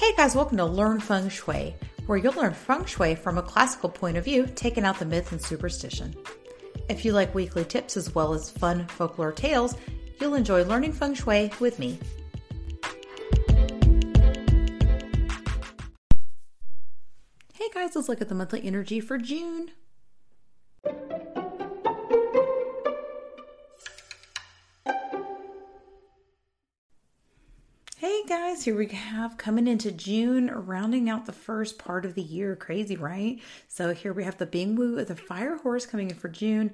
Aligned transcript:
Hey 0.00 0.14
guys, 0.16 0.34
welcome 0.34 0.56
to 0.56 0.64
Learn 0.64 0.98
Feng 0.98 1.28
Shui, 1.28 1.76
where 2.06 2.16
you'll 2.16 2.32
learn 2.32 2.54
feng 2.54 2.86
shui 2.86 3.14
from 3.14 3.36
a 3.36 3.42
classical 3.42 3.90
point 3.90 4.16
of 4.16 4.24
view, 4.24 4.46
taking 4.54 4.86
out 4.86 4.98
the 4.98 5.04
myth 5.04 5.30
and 5.30 5.42
superstition. 5.42 6.14
If 6.88 7.04
you 7.04 7.12
like 7.12 7.34
weekly 7.34 7.66
tips 7.66 7.98
as 7.98 8.14
well 8.14 8.32
as 8.32 8.50
fun 8.50 8.86
folklore 8.86 9.30
tales, 9.30 9.74
you'll 10.18 10.36
enjoy 10.36 10.64
learning 10.64 10.94
feng 10.94 11.12
shui 11.12 11.52
with 11.60 11.78
me. 11.78 11.98
Hey 17.52 17.68
guys, 17.74 17.94
let's 17.94 18.08
look 18.08 18.22
at 18.22 18.30
the 18.30 18.34
monthly 18.34 18.64
energy 18.64 19.00
for 19.00 19.18
June. 19.18 19.70
Guys, 28.50 28.64
here 28.64 28.76
we 28.76 28.88
have 28.88 29.36
coming 29.36 29.68
into 29.68 29.92
June, 29.92 30.50
rounding 30.50 31.08
out 31.08 31.24
the 31.24 31.32
first 31.32 31.78
part 31.78 32.04
of 32.04 32.14
the 32.14 32.22
year. 32.22 32.56
Crazy, 32.56 32.96
right? 32.96 33.38
So 33.68 33.94
here 33.94 34.12
we 34.12 34.24
have 34.24 34.38
the 34.38 34.46
Bing 34.46 34.76
Bingwu, 34.76 35.06
the 35.06 35.14
fire 35.14 35.56
horse 35.58 35.86
coming 35.86 36.10
in 36.10 36.16
for 36.16 36.28
June, 36.28 36.72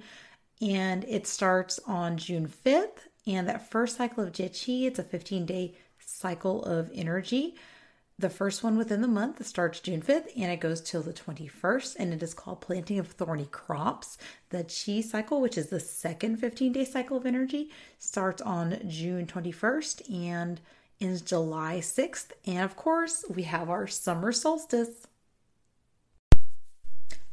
and 0.63 1.05
it 1.05 1.27
starts 1.27 1.79
on 1.87 2.17
June 2.17 2.49
5th. 2.49 3.09
And 3.27 3.47
that 3.47 3.71
first 3.71 3.99
cycle 3.99 4.25
of 4.25 4.33
Jieqi, 4.33 4.87
it's 4.87 4.99
a 4.99 5.03
15 5.03 5.45
day 5.45 5.75
cycle 5.99 6.65
of 6.65 6.91
energy. 6.95 7.57
The 8.19 8.31
first 8.31 8.65
one 8.65 8.79
within 8.79 9.03
the 9.03 9.09
month 9.09 9.45
starts 9.47 9.81
June 9.81 10.01
5th 10.01 10.29
and 10.35 10.51
it 10.51 10.61
goes 10.61 10.81
till 10.81 11.03
the 11.03 11.13
21st, 11.13 11.97
and 11.99 12.15
it 12.15 12.23
is 12.23 12.33
called 12.33 12.63
Planting 12.63 12.99
of 12.99 13.09
Thorny 13.09 13.49
Crops. 13.51 14.17
The 14.49 14.65
Qi 14.65 15.05
cycle, 15.05 15.43
which 15.43 15.59
is 15.59 15.67
the 15.67 15.81
second 15.81 16.39
15 16.39 16.73
day 16.73 16.87
cycle 16.87 17.19
of 17.19 17.27
energy, 17.27 17.71
starts 17.99 18.41
on 18.41 18.81
June 18.89 19.27
21st 19.27 20.11
and 20.11 20.59
is 21.01 21.23
July 21.23 21.79
6th. 21.79 22.31
And 22.47 22.61
of 22.61 22.77
course, 22.77 23.25
we 23.29 23.43
have 23.45 23.71
our 23.71 23.87
summer 23.87 24.33
solstice. 24.33 25.07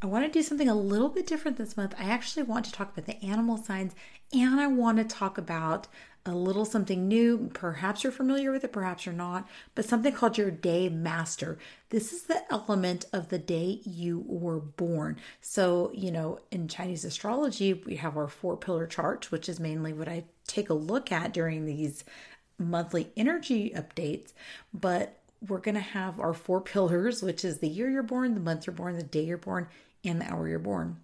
I 0.02 0.08
want 0.08 0.26
to 0.26 0.32
do 0.32 0.44
something 0.44 0.68
a 0.68 0.76
little 0.76 1.08
bit 1.08 1.26
different 1.26 1.58
this 1.58 1.78
month. 1.78 1.96
I 1.98 2.04
actually 2.04 2.44
want 2.44 2.66
to 2.66 2.74
talk 2.74 2.92
about 2.92 3.06
the 3.06 3.26
animal 3.26 3.58
signs 3.58 3.96
and 4.34 4.60
I 4.60 4.68
want 4.68 4.98
to 4.98 5.06
talk 5.06 5.38
about 5.38 5.88
a 6.26 6.34
little 6.34 6.66
something 6.66 7.08
new. 7.08 7.50
Perhaps 7.54 8.04
you're 8.04 8.12
familiar 8.12 8.52
with 8.52 8.64
it, 8.64 8.72
perhaps 8.72 9.06
you're 9.06 9.14
not, 9.14 9.48
but 9.76 9.86
something 9.86 10.14
called 10.14 10.38
your 10.38 10.52
day 10.52 10.90
master. 10.90 11.58
This 11.90 12.14
is 12.14 12.24
the 12.24 12.42
element 12.52 13.06
of 13.12 13.30
the 13.30 13.40
day 13.40 13.82
you 13.84 14.24
were 14.26 14.60
born. 14.60 15.18
So, 15.42 15.92
you 15.94 16.12
know, 16.12 16.40
in 16.52 16.68
Chinese 16.68 17.06
astrology, 17.06 17.74
we 17.74 17.98
have 17.98 18.18
our 18.18 18.28
four 18.28 18.58
pillar 18.58 18.88
chart, 18.88 19.32
which 19.32 19.50
is 19.50 19.60
mainly 19.60 19.94
what 19.94 20.08
I 20.08 20.26
take 20.48 20.70
a 20.70 20.74
look 20.74 21.12
at 21.12 21.34
during 21.34 21.66
these 21.66 22.04
monthly 22.70 23.12
energy 23.16 23.72
updates, 23.76 24.34
but 24.74 25.20
we're 25.48 25.60
going 25.60 25.76
to 25.76 25.82
have 25.82 26.20
our 26.20 26.34
four 26.34 26.62
pillars, 26.62 27.22
which 27.22 27.44
is 27.44 27.60
the 27.60 27.68
year 27.68 27.90
you're 27.90 28.04
born, 28.04 28.34
the 28.34 28.40
month 28.40 28.66
you're 28.66 28.76
born, 28.76 28.96
the 28.96 29.04
day 29.04 29.24
you're 29.24 29.38
born, 29.38 29.68
and 30.04 30.22
the 30.22 30.32
hour 30.32 30.48
you're 30.48 30.60
born. 30.60 30.98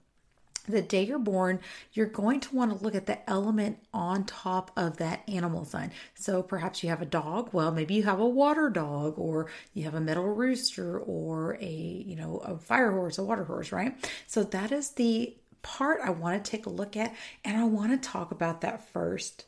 The 0.68 0.82
day 0.84 1.04
you're 1.04 1.18
born, 1.18 1.62
you're 1.94 2.06
going 2.06 2.42
to 2.42 2.56
want 2.56 2.78
to 2.78 2.84
look 2.84 2.94
at 2.94 3.08
the 3.08 3.28
element 3.28 3.80
on 3.92 4.24
top 4.26 4.72
of 4.78 4.98
that 4.98 5.24
animal 5.28 5.66
sign. 5.66 5.92
So 6.14 6.44
perhaps 6.44 6.84
you 6.84 6.90
have 6.90 7.02
a 7.02 7.08
dog. 7.08 7.50
Well, 7.54 7.72
maybe 7.72 7.96
you 7.96 8.04
have 8.04 8.20
a 8.20 8.28
water 8.28 8.70
dog, 8.70 9.16
or 9.18 9.48
you 9.74 9.84
have 9.86 9.96
a 9.96 10.02
metal 10.02 10.28
rooster, 10.28 11.00
or 11.00 11.58
a 11.60 12.04
you 12.06 12.16
know 12.16 12.38
a 12.38 12.58
fire 12.58 12.92
horse, 12.92 13.18
a 13.18 13.24
water 13.24 13.46
horse, 13.46 13.72
right? 13.72 13.96
So 14.28 14.44
that 14.44 14.72
is 14.72 14.92
the 14.92 15.36
part 15.64 16.02
I 16.04 16.12
want 16.12 16.44
to 16.44 16.52
take 16.52 16.68
a 16.68 16.70
look 16.70 16.96
at, 16.96 17.16
and 17.44 17.58
I 17.58 17.64
want 17.64 17.92
to 17.92 18.10
talk 18.10 18.32
about 18.32 18.62
that 18.62 18.88
first. 18.90 19.46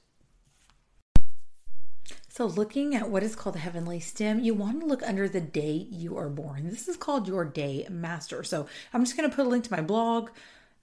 So, 2.42 2.48
looking 2.48 2.96
at 2.96 3.08
what 3.08 3.22
is 3.22 3.36
called 3.36 3.54
the 3.54 3.60
heavenly 3.60 4.00
stem, 4.00 4.40
you 4.40 4.56
want 4.56 4.80
to 4.80 4.88
look 4.88 5.04
under 5.04 5.30
the 5.30 5.40
day 5.40 5.86
you 5.92 6.18
are 6.18 6.28
born. 6.28 6.68
This 6.68 6.88
is 6.88 6.98
called 6.98 7.28
your 7.28 7.46
day 7.46 7.86
master. 7.88 8.44
So, 8.44 8.66
I'm 8.92 9.06
just 9.06 9.16
going 9.16 9.30
to 9.30 9.36
put 9.36 9.46
a 9.46 9.48
link 9.48 9.64
to 9.66 9.72
my 9.72 9.82
blog. 9.82 10.32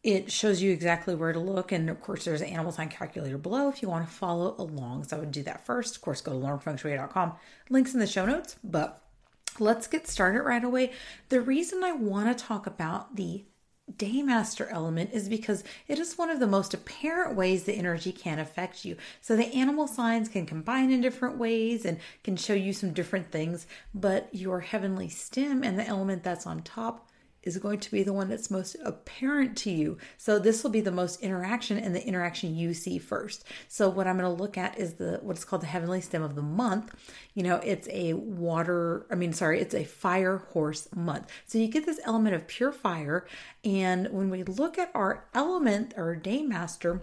It 0.04 0.30
shows 0.30 0.62
you 0.62 0.70
exactly 0.70 1.16
where 1.16 1.32
to 1.32 1.40
look. 1.40 1.72
And 1.72 1.90
of 1.90 2.00
course, 2.00 2.24
there's 2.24 2.42
an 2.42 2.46
animal 2.46 2.70
sign 2.70 2.90
calculator 2.90 3.38
below 3.38 3.68
if 3.68 3.82
you 3.82 3.88
want 3.88 4.08
to 4.08 4.14
follow 4.14 4.54
along. 4.56 5.08
So, 5.08 5.16
I 5.16 5.18
would 5.18 5.32
do 5.32 5.42
that 5.42 5.66
first. 5.66 5.96
Of 5.96 6.02
course, 6.02 6.20
go 6.20 6.30
to 6.30 6.38
learnfengshui.com. 6.38 7.32
Links 7.70 7.92
in 7.92 7.98
the 7.98 8.06
show 8.06 8.24
notes. 8.24 8.54
But 8.62 9.02
let's 9.58 9.88
get 9.88 10.06
started 10.06 10.42
right 10.42 10.62
away. 10.62 10.92
The 11.28 11.40
reason 11.40 11.82
I 11.82 11.90
want 11.90 12.38
to 12.38 12.44
talk 12.44 12.68
about 12.68 13.16
the 13.16 13.46
Daymaster 13.96 14.68
element 14.70 15.10
is 15.12 15.28
because 15.28 15.64
it 15.86 15.98
is 15.98 16.18
one 16.18 16.30
of 16.30 16.40
the 16.40 16.46
most 16.46 16.74
apparent 16.74 17.36
ways 17.36 17.64
the 17.64 17.74
energy 17.74 18.12
can 18.12 18.38
affect 18.38 18.84
you. 18.84 18.96
So 19.20 19.36
the 19.36 19.54
animal 19.54 19.86
signs 19.86 20.28
can 20.28 20.46
combine 20.46 20.90
in 20.90 21.00
different 21.00 21.38
ways 21.38 21.84
and 21.84 21.98
can 22.22 22.36
show 22.36 22.54
you 22.54 22.72
some 22.72 22.92
different 22.92 23.30
things, 23.30 23.66
but 23.94 24.28
your 24.32 24.60
heavenly 24.60 25.08
stem 25.08 25.62
and 25.62 25.78
the 25.78 25.86
element 25.86 26.22
that's 26.22 26.46
on 26.46 26.62
top 26.62 27.08
is 27.48 27.58
going 27.58 27.80
to 27.80 27.90
be 27.90 28.02
the 28.02 28.12
one 28.12 28.28
that's 28.28 28.50
most 28.50 28.76
apparent 28.84 29.56
to 29.58 29.70
you. 29.70 29.98
So 30.16 30.38
this 30.38 30.62
will 30.62 30.70
be 30.70 30.80
the 30.80 30.92
most 30.92 31.20
interaction 31.20 31.78
and 31.78 31.94
the 31.94 32.06
interaction 32.06 32.54
you 32.54 32.74
see 32.74 32.98
first. 32.98 33.44
So 33.66 33.88
what 33.88 34.06
I'm 34.06 34.18
going 34.18 34.36
to 34.36 34.42
look 34.42 34.56
at 34.56 34.78
is 34.78 34.94
the 34.94 35.18
what's 35.22 35.44
called 35.44 35.62
the 35.62 35.66
heavenly 35.66 36.00
stem 36.00 36.22
of 36.22 36.34
the 36.34 36.42
month. 36.42 36.94
You 37.34 37.42
know, 37.42 37.56
it's 37.56 37.88
a 37.90 38.12
water, 38.12 39.06
I 39.10 39.14
mean 39.16 39.32
sorry, 39.32 39.60
it's 39.60 39.74
a 39.74 39.84
fire 39.84 40.38
horse 40.52 40.88
month. 40.94 41.28
So 41.46 41.58
you 41.58 41.68
get 41.68 41.86
this 41.86 42.00
element 42.04 42.36
of 42.36 42.46
pure 42.46 42.72
fire 42.72 43.26
and 43.64 44.08
when 44.10 44.30
we 44.30 44.44
look 44.44 44.78
at 44.78 44.90
our 44.94 45.26
element 45.34 45.94
or 45.96 46.14
day 46.14 46.42
master 46.42 47.02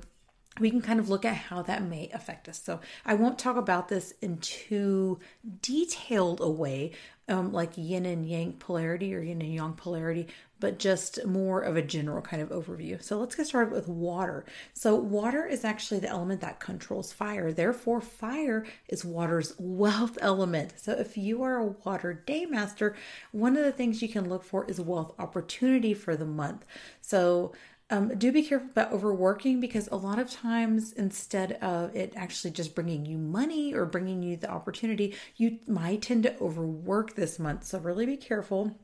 we 0.59 0.69
can 0.69 0.81
kind 0.81 0.99
of 0.99 1.09
look 1.09 1.25
at 1.25 1.35
how 1.35 1.61
that 1.63 1.83
may 1.83 2.09
affect 2.13 2.47
us. 2.47 2.61
So 2.61 2.79
I 3.05 3.13
won't 3.13 3.37
talk 3.37 3.57
about 3.57 3.89
this 3.89 4.13
in 4.21 4.37
too 4.37 5.19
detailed 5.61 6.39
a 6.39 6.49
way, 6.49 6.91
um, 7.27 7.51
like 7.51 7.71
yin 7.75 8.05
and 8.05 8.25
yang 8.25 8.53
polarity 8.53 9.13
or 9.13 9.21
yin 9.21 9.41
and 9.41 9.53
yang 9.53 9.73
polarity, 9.73 10.27
but 10.59 10.79
just 10.79 11.25
more 11.25 11.59
of 11.59 11.75
a 11.75 11.81
general 11.81 12.21
kind 12.21 12.41
of 12.41 12.49
overview. 12.49 13.03
So 13.03 13.19
let's 13.19 13.35
get 13.35 13.47
started 13.47 13.73
with 13.73 13.89
water. 13.89 14.45
So 14.73 14.95
water 14.95 15.45
is 15.45 15.65
actually 15.65 15.99
the 15.99 16.07
element 16.07 16.39
that 16.41 16.61
controls 16.61 17.11
fire. 17.11 17.51
Therefore, 17.51 17.99
fire 17.99 18.65
is 18.87 19.03
water's 19.03 19.53
wealth 19.59 20.17
element. 20.21 20.75
So 20.77 20.93
if 20.93 21.17
you 21.17 21.43
are 21.43 21.57
a 21.57 21.75
water 21.83 22.13
day 22.13 22.45
master, 22.45 22.95
one 23.31 23.57
of 23.57 23.65
the 23.65 23.73
things 23.73 24.01
you 24.01 24.07
can 24.07 24.29
look 24.29 24.43
for 24.45 24.63
is 24.65 24.79
wealth 24.79 25.13
opportunity 25.19 25.93
for 25.93 26.15
the 26.15 26.25
month. 26.25 26.65
So 27.01 27.51
um, 27.89 28.17
do 28.17 28.31
be 28.31 28.41
careful 28.41 28.69
about 28.69 28.91
overworking 28.91 29.59
because 29.59 29.87
a 29.91 29.95
lot 29.95 30.17
of 30.17 30.29
times, 30.29 30.91
instead 30.93 31.53
of 31.53 31.95
it 31.95 32.13
actually 32.15 32.51
just 32.51 32.73
bringing 32.73 33.05
you 33.05 33.17
money 33.17 33.73
or 33.75 33.85
bringing 33.85 34.23
you 34.23 34.37
the 34.37 34.49
opportunity, 34.49 35.15
you 35.35 35.59
might 35.67 36.01
tend 36.01 36.23
to 36.23 36.39
overwork 36.39 37.15
this 37.15 37.37
month. 37.37 37.63
So, 37.65 37.77
really 37.77 38.07
be 38.07 38.17
careful 38.17 38.75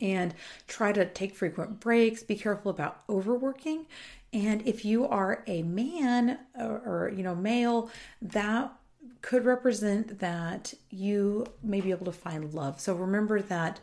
and 0.00 0.34
try 0.66 0.90
to 0.92 1.06
take 1.06 1.36
frequent 1.36 1.78
breaks. 1.78 2.24
Be 2.24 2.34
careful 2.34 2.72
about 2.72 3.02
overworking. 3.08 3.86
And 4.32 4.66
if 4.66 4.84
you 4.84 5.06
are 5.06 5.44
a 5.46 5.62
man 5.62 6.38
or, 6.58 6.82
or 6.84 7.12
you 7.14 7.22
know, 7.22 7.36
male, 7.36 7.88
that 8.20 8.72
could 9.22 9.44
represent 9.44 10.18
that 10.18 10.74
you 10.90 11.46
may 11.62 11.80
be 11.80 11.92
able 11.92 12.06
to 12.06 12.12
find 12.12 12.52
love. 12.52 12.80
So, 12.80 12.94
remember 12.94 13.40
that 13.42 13.78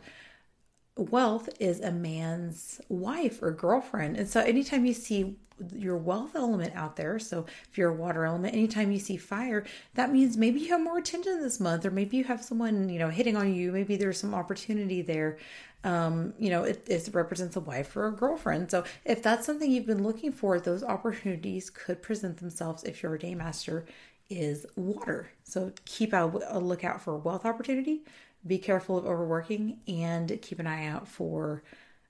wealth 0.96 1.48
is 1.58 1.80
a 1.80 1.90
man's 1.90 2.80
wife 2.88 3.42
or 3.42 3.50
girlfriend. 3.50 4.16
And 4.16 4.28
so 4.28 4.40
anytime 4.40 4.84
you 4.84 4.92
see 4.92 5.36
your 5.74 5.96
wealth 5.96 6.34
element 6.34 6.74
out 6.74 6.96
there, 6.96 7.18
so 7.18 7.46
if 7.70 7.78
you're 7.78 7.90
a 7.90 7.94
water 7.94 8.24
element, 8.24 8.54
anytime 8.54 8.90
you 8.90 8.98
see 8.98 9.16
fire, 9.16 9.64
that 9.94 10.12
means 10.12 10.36
maybe 10.36 10.60
you 10.60 10.68
have 10.68 10.82
more 10.82 10.98
attention 10.98 11.40
this 11.40 11.60
month, 11.60 11.86
or 11.86 11.90
maybe 11.90 12.16
you 12.16 12.24
have 12.24 12.42
someone, 12.42 12.88
you 12.88 12.98
know, 12.98 13.08
hitting 13.08 13.36
on 13.36 13.54
you. 13.54 13.72
Maybe 13.72 13.96
there's 13.96 14.18
some 14.18 14.34
opportunity 14.34 15.02
there. 15.02 15.38
Um, 15.84 16.34
you 16.38 16.50
know, 16.50 16.62
it, 16.64 16.84
it 16.88 17.08
represents 17.12 17.56
a 17.56 17.60
wife 17.60 17.96
or 17.96 18.06
a 18.06 18.12
girlfriend. 18.12 18.70
So 18.70 18.84
if 19.04 19.22
that's 19.22 19.46
something 19.46 19.70
you've 19.70 19.86
been 19.86 20.04
looking 20.04 20.32
for, 20.32 20.60
those 20.60 20.84
opportunities 20.84 21.70
could 21.70 22.02
present 22.02 22.36
themselves 22.36 22.84
if 22.84 23.02
your 23.02 23.16
day 23.18 23.34
master 23.34 23.86
is 24.30 24.64
water. 24.76 25.30
So 25.42 25.72
keep 25.84 26.12
a, 26.12 26.30
a 26.48 26.58
lookout 26.58 27.00
for 27.02 27.16
wealth 27.16 27.44
opportunity 27.44 28.02
be 28.46 28.58
careful 28.58 28.98
of 28.98 29.06
overworking 29.06 29.80
and 29.86 30.38
keep 30.42 30.58
an 30.58 30.66
eye 30.66 30.86
out 30.86 31.06
for 31.08 31.62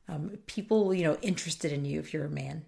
um, 0.08 0.38
people 0.46 0.93
you 0.93 1.05
know 1.05 1.17
interested 1.23 1.73
in 1.73 1.84
you 1.84 2.00
if 2.00 2.12
you're 2.12 2.26
a 2.26 2.31
man 2.31 2.64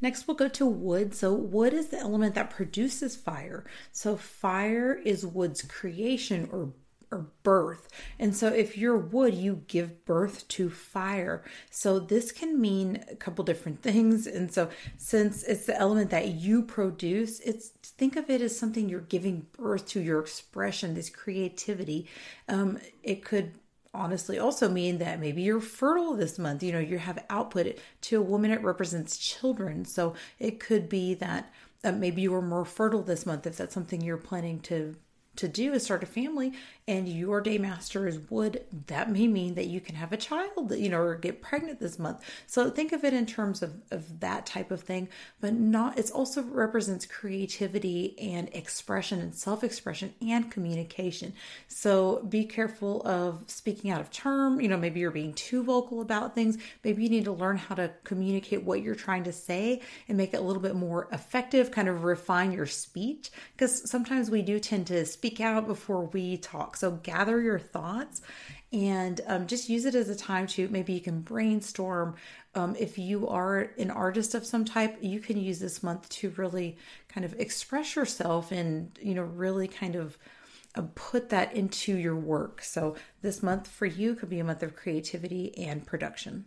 Next, 0.00 0.28
we'll 0.28 0.36
go 0.36 0.48
to 0.48 0.66
wood. 0.66 1.14
So, 1.14 1.32
wood 1.32 1.72
is 1.72 1.88
the 1.88 1.98
element 1.98 2.34
that 2.34 2.50
produces 2.50 3.16
fire. 3.16 3.64
So, 3.92 4.16
fire 4.16 4.94
is 4.94 5.26
wood's 5.26 5.62
creation 5.62 6.48
or 6.52 6.72
or 7.10 7.26
birth. 7.42 7.88
And 8.18 8.34
so 8.34 8.48
if 8.48 8.76
you're 8.76 8.96
wood, 8.96 9.34
you 9.34 9.62
give 9.68 10.04
birth 10.04 10.46
to 10.48 10.70
fire. 10.70 11.44
So 11.70 11.98
this 11.98 12.32
can 12.32 12.60
mean 12.60 13.04
a 13.10 13.16
couple 13.16 13.44
different 13.44 13.82
things. 13.82 14.26
And 14.26 14.52
so 14.52 14.68
since 14.96 15.42
it's 15.44 15.66
the 15.66 15.78
element 15.78 16.10
that 16.10 16.28
you 16.28 16.62
produce, 16.62 17.40
it's 17.40 17.68
think 17.68 18.16
of 18.16 18.28
it 18.28 18.40
as 18.40 18.58
something 18.58 18.88
you're 18.88 19.00
giving 19.00 19.46
birth 19.52 19.86
to 19.88 20.00
your 20.00 20.20
expression, 20.20 20.94
this 20.94 21.10
creativity. 21.10 22.08
Um, 22.48 22.78
it 23.02 23.24
could 23.24 23.52
honestly 23.94 24.38
also 24.38 24.68
mean 24.68 24.98
that 24.98 25.20
maybe 25.20 25.42
you're 25.42 25.60
fertile 25.60 26.14
this 26.14 26.38
month 26.38 26.62
you 26.62 26.70
know 26.70 26.78
you 26.78 26.98
have 26.98 27.24
output 27.30 27.78
to 28.02 28.18
a 28.18 28.22
woman 28.22 28.50
it 28.50 28.62
represents 28.62 29.16
children 29.16 29.86
so 29.86 30.12
it 30.38 30.60
could 30.60 30.86
be 30.86 31.14
that 31.14 31.50
uh, 31.82 31.90
maybe 31.90 32.20
you 32.20 32.30
were 32.30 32.42
more 32.42 32.66
fertile 32.66 33.02
this 33.02 33.24
month 33.24 33.46
if 33.46 33.56
that's 33.56 33.72
something 33.72 34.02
you're 34.02 34.18
planning 34.18 34.60
to 34.60 34.94
to 35.36 35.48
do 35.48 35.72
is 35.72 35.84
start 35.84 36.02
a 36.02 36.06
family 36.06 36.52
and 36.88 37.08
your 37.08 37.40
day 37.40 37.58
master 37.58 38.06
is 38.06 38.18
wood 38.30 38.62
that 38.86 39.10
may 39.10 39.26
mean 39.26 39.54
that 39.54 39.66
you 39.66 39.80
can 39.80 39.96
have 39.96 40.12
a 40.12 40.16
child 40.16 40.72
you 40.76 40.88
know 40.88 41.00
or 41.00 41.16
get 41.16 41.42
pregnant 41.42 41.80
this 41.80 41.98
month. 41.98 42.20
So 42.46 42.70
think 42.70 42.92
of 42.92 43.02
it 43.04 43.12
in 43.12 43.26
terms 43.26 43.62
of, 43.62 43.74
of 43.90 44.20
that 44.20 44.46
type 44.46 44.70
of 44.70 44.82
thing 44.82 45.08
but 45.40 45.54
not 45.54 45.98
it 45.98 46.10
also 46.12 46.42
represents 46.42 47.04
creativity 47.04 48.16
and 48.20 48.48
expression 48.52 49.20
and 49.20 49.34
self-expression 49.34 50.14
and 50.20 50.50
communication. 50.50 51.32
So 51.66 52.22
be 52.28 52.44
careful 52.44 53.02
of 53.06 53.42
speaking 53.48 53.90
out 53.90 54.00
of 54.00 54.10
term 54.10 54.60
you 54.60 54.68
know 54.68 54.76
maybe 54.76 55.00
you're 55.00 55.10
being 55.10 55.34
too 55.34 55.64
vocal 55.64 56.00
about 56.00 56.34
things. 56.34 56.56
Maybe 56.84 57.02
you 57.02 57.08
need 57.08 57.24
to 57.24 57.32
learn 57.32 57.56
how 57.56 57.74
to 57.74 57.90
communicate 58.04 58.62
what 58.62 58.82
you're 58.82 58.94
trying 58.94 59.24
to 59.24 59.32
say 59.32 59.80
and 60.08 60.16
make 60.16 60.34
it 60.34 60.38
a 60.38 60.42
little 60.42 60.62
bit 60.62 60.76
more 60.76 61.08
effective 61.10 61.70
kind 61.72 61.88
of 61.88 62.04
refine 62.04 62.52
your 62.52 62.66
speech 62.66 63.30
because 63.56 63.88
sometimes 63.90 64.30
we 64.30 64.42
do 64.42 64.60
tend 64.60 64.86
to 64.86 65.04
speak 65.04 65.40
out 65.40 65.66
before 65.66 66.04
we 66.06 66.36
talk. 66.36 66.75
So 66.76 66.92
gather 66.92 67.40
your 67.40 67.58
thoughts 67.58 68.22
and 68.72 69.20
um, 69.26 69.46
just 69.46 69.68
use 69.68 69.84
it 69.84 69.94
as 69.94 70.08
a 70.08 70.16
time 70.16 70.46
to 70.48 70.68
maybe 70.68 70.92
you 70.92 71.00
can 71.00 71.20
brainstorm. 71.20 72.16
Um, 72.54 72.76
if 72.78 72.98
you 72.98 73.28
are 73.28 73.70
an 73.78 73.90
artist 73.90 74.34
of 74.34 74.46
some 74.46 74.64
type, 74.64 74.98
you 75.00 75.20
can 75.20 75.38
use 75.38 75.58
this 75.58 75.82
month 75.82 76.08
to 76.08 76.30
really 76.36 76.78
kind 77.08 77.24
of 77.24 77.34
express 77.38 77.96
yourself 77.96 78.52
and, 78.52 78.98
you 79.00 79.14
know, 79.14 79.22
really 79.22 79.68
kind 79.68 79.94
of 79.94 80.18
uh, 80.74 80.82
put 80.94 81.30
that 81.30 81.54
into 81.54 81.96
your 81.96 82.16
work. 82.16 82.62
So 82.62 82.96
this 83.22 83.42
month 83.42 83.66
for 83.66 83.86
you 83.86 84.14
could 84.14 84.30
be 84.30 84.40
a 84.40 84.44
month 84.44 84.62
of 84.62 84.76
creativity 84.76 85.56
and 85.58 85.86
production. 85.86 86.46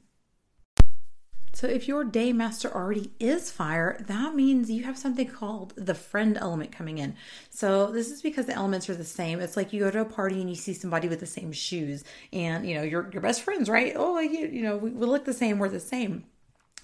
So 1.52 1.68
if 1.68 1.88
your 1.88 2.04
day 2.04 2.32
master 2.32 2.74
already 2.74 3.12
is 3.20 3.52
fire, 3.52 3.98
that 4.08 4.36
means 4.36 4.70
you 4.70 4.84
have 4.84 4.98
something 4.98 5.28
called 5.28 5.74
the 5.76 5.96
friend 5.96 6.38
element 6.38 6.72
coming 6.72 7.00
in. 7.00 7.16
So 7.50 7.92
this 7.92 8.12
is 8.12 8.22
because 8.22 8.46
the 8.46 8.54
elements 8.54 8.90
are 8.90 8.96
the 8.96 9.04
same. 9.04 9.40
It's 9.40 9.58
like 9.58 9.74
you 9.74 9.82
go 9.82 9.92
to 9.92 10.02
a 10.02 10.06
party 10.06 10.40
and 10.42 10.50
you 10.50 10.56
see 10.56 10.74
somebody 10.74 11.08
with 11.08 11.20
the 11.20 11.26
same 11.26 11.52
shoes 11.52 12.04
and 12.32 12.68
you 12.68 12.76
know, 12.76 12.84
you're 12.84 13.10
your 13.12 13.22
best 13.22 13.42
friends, 13.42 13.68
right? 13.70 13.94
Oh, 13.96 14.20
you, 14.20 14.48
you 14.48 14.62
know, 14.62 14.78
we, 14.78 14.92
we 14.92 15.06
look 15.06 15.26
the 15.26 15.34
same, 15.34 15.60
we're 15.60 15.70
the 15.70 15.80
same. 15.80 16.26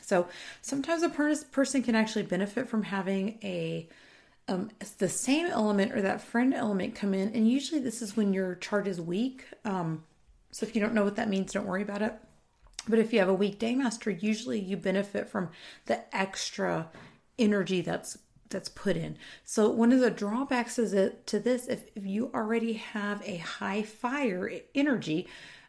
So 0.02 0.28
sometimes 0.62 1.04
a 1.04 1.10
per- 1.10 1.36
person 1.52 1.82
can 1.82 1.96
actually 1.96 2.24
benefit 2.24 2.68
from 2.68 2.84
having 2.84 3.40
a 3.44 3.88
um, 4.48 4.70
the 5.00 5.10
same 5.10 5.48
element 5.48 5.94
or 5.94 6.02
that 6.02 6.22
friend 6.22 6.54
element 6.54 6.94
come 6.94 7.16
in, 7.16 7.34
and 7.34 7.50
usually 7.50 7.82
this 7.82 8.02
is 8.04 8.16
when 8.16 8.32
your 8.32 8.56
chart 8.56 8.88
is 8.88 9.02
weak. 9.02 9.44
Um, 9.64 10.04
so 10.52 10.66
if 10.66 10.76
you 10.76 10.82
don't 10.82 10.94
know 10.94 11.04
what 11.04 11.16
that 11.16 11.30
means, 11.30 11.52
don't 11.52 11.66
worry 11.66 11.82
about 11.82 12.04
it. 12.04 12.14
But 12.88 13.00
if 13.00 13.12
you 13.12 13.20
have 13.20 13.30
a 13.30 13.34
weak 13.34 13.60
day 13.60 13.76
master, 13.76 14.12
usually 14.12 14.60
you 14.60 14.78
benefit 14.78 15.30
from 15.30 15.50
the 15.86 16.16
extra 16.16 16.90
energy 17.38 17.82
that's 17.82 18.18
that's 18.50 18.70
put 18.70 18.96
in. 18.96 19.18
So 19.44 19.70
one 19.70 19.92
of 19.92 20.00
the 20.00 20.12
drawbacks 20.12 20.78
is 20.78 20.94
it 20.94 21.26
to 21.28 21.40
this 21.40 21.68
if, 21.68 21.86
if 21.96 22.06
you 22.06 22.32
already 22.34 22.74
have 22.74 23.22
a 23.26 23.38
high 23.38 23.82
fire 23.82 24.50
energy, 24.76 25.28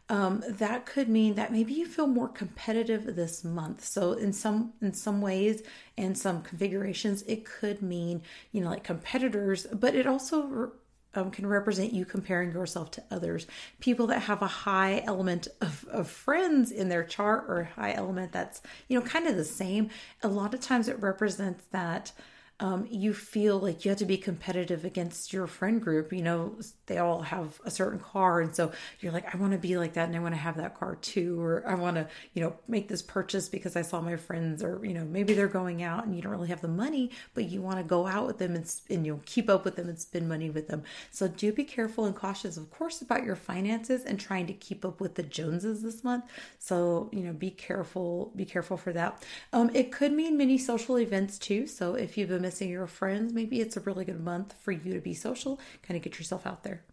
um, 0.08 0.44
that 0.48 0.86
could 0.86 1.08
mean 1.08 1.34
that 1.34 1.50
maybe 1.50 1.72
you 1.72 1.86
feel 1.86 2.06
more 2.06 2.28
competitive 2.28 3.16
this 3.16 3.42
month. 3.42 3.84
So 3.84 4.12
in 4.12 4.32
some 4.32 4.74
in 4.80 4.92
some 4.92 5.20
ways 5.20 5.62
and 5.96 6.16
some 6.16 6.42
configurations, 6.42 7.22
it 7.22 7.44
could 7.44 7.82
mean 7.82 8.22
you 8.52 8.60
know 8.60 8.70
like 8.70 8.84
competitors, 8.84 9.66
but 9.72 9.94
it 9.94 10.06
also 10.06 10.70
um, 11.16 11.30
can 11.30 11.46
represent 11.46 11.92
you 11.92 12.04
comparing 12.04 12.52
yourself 12.52 12.90
to 12.92 13.04
others. 13.10 13.46
People 13.80 14.06
that 14.08 14.22
have 14.22 14.42
a 14.42 14.46
high 14.46 15.02
element 15.06 15.48
of, 15.60 15.84
of 15.90 16.08
friends 16.08 16.70
in 16.70 16.88
their 16.88 17.04
chart 17.04 17.46
or 17.48 17.64
high 17.76 17.92
element 17.92 18.32
that's, 18.32 18.60
you 18.88 18.98
know, 18.98 19.04
kind 19.04 19.26
of 19.26 19.36
the 19.36 19.44
same. 19.44 19.90
A 20.22 20.28
lot 20.28 20.54
of 20.54 20.60
times 20.60 20.88
it 20.88 21.00
represents 21.00 21.64
that 21.72 22.12
um, 22.58 22.86
you 22.90 23.12
feel 23.12 23.58
like 23.58 23.84
you 23.84 23.90
have 23.90 23.98
to 23.98 24.06
be 24.06 24.16
competitive 24.16 24.84
against 24.84 25.32
your 25.32 25.46
friend 25.46 25.80
group. 25.82 26.10
You 26.10 26.22
know, 26.22 26.56
they 26.86 26.96
all 26.96 27.20
have 27.20 27.60
a 27.66 27.70
certain 27.70 27.98
car. 27.98 28.40
And 28.40 28.56
so 28.56 28.72
you're 29.00 29.12
like, 29.12 29.34
I 29.34 29.36
want 29.36 29.52
to 29.52 29.58
be 29.58 29.76
like 29.76 29.92
that 29.94 30.08
and 30.08 30.16
I 30.16 30.20
want 30.20 30.34
to 30.34 30.40
have 30.40 30.56
that 30.56 30.78
car 30.78 30.96
too. 30.96 31.38
Or 31.38 31.62
I 31.66 31.74
want 31.74 31.96
to, 31.96 32.08
you 32.32 32.42
know, 32.42 32.56
make 32.66 32.88
this 32.88 33.02
purchase 33.02 33.50
because 33.50 33.76
I 33.76 33.82
saw 33.82 34.00
my 34.00 34.16
friends, 34.16 34.62
or, 34.62 34.80
you 34.84 34.94
know, 34.94 35.04
maybe 35.04 35.34
they're 35.34 35.48
going 35.48 35.82
out 35.82 36.06
and 36.06 36.16
you 36.16 36.22
don't 36.22 36.32
really 36.32 36.48
have 36.48 36.62
the 36.62 36.68
money, 36.68 37.10
but 37.34 37.44
you 37.44 37.60
want 37.60 37.76
to 37.76 37.84
go 37.84 38.06
out 38.06 38.26
with 38.26 38.38
them 38.38 38.54
and, 38.54 38.74
and 38.88 39.04
you 39.04 39.12
know, 39.12 39.20
keep 39.26 39.50
up 39.50 39.66
with 39.66 39.76
them 39.76 39.90
and 39.90 39.98
spend 39.98 40.26
money 40.26 40.48
with 40.48 40.68
them. 40.68 40.82
So 41.10 41.28
do 41.28 41.52
be 41.52 41.64
careful 41.64 42.06
and 42.06 42.16
cautious, 42.16 42.56
of 42.56 42.70
course, 42.70 43.02
about 43.02 43.24
your 43.24 43.36
finances 43.36 44.04
and 44.04 44.18
trying 44.18 44.46
to 44.46 44.54
keep 44.54 44.82
up 44.82 44.98
with 44.98 45.16
the 45.16 45.22
Joneses 45.22 45.82
this 45.82 46.02
month. 46.02 46.24
So, 46.58 47.10
you 47.12 47.20
know, 47.20 47.34
be 47.34 47.50
careful, 47.50 48.32
be 48.34 48.46
careful 48.46 48.78
for 48.78 48.94
that. 48.94 49.22
Um, 49.52 49.70
it 49.74 49.92
could 49.92 50.12
mean 50.12 50.38
many 50.38 50.56
social 50.56 50.98
events 50.98 51.38
too. 51.38 51.66
So 51.66 51.94
if 51.94 52.16
you've 52.16 52.30
been 52.30 52.45
missing 52.46 52.70
your 52.70 52.86
friends, 52.86 53.32
maybe 53.32 53.60
it's 53.60 53.76
a 53.76 53.80
really 53.80 54.04
good 54.04 54.20
month 54.20 54.54
for 54.62 54.70
you 54.70 54.94
to 54.94 55.00
be 55.00 55.14
social, 55.14 55.58
kind 55.82 55.96
of 55.96 56.02
get 56.04 56.16
yourself 56.16 56.46
out 56.46 56.62
there. 56.62 56.84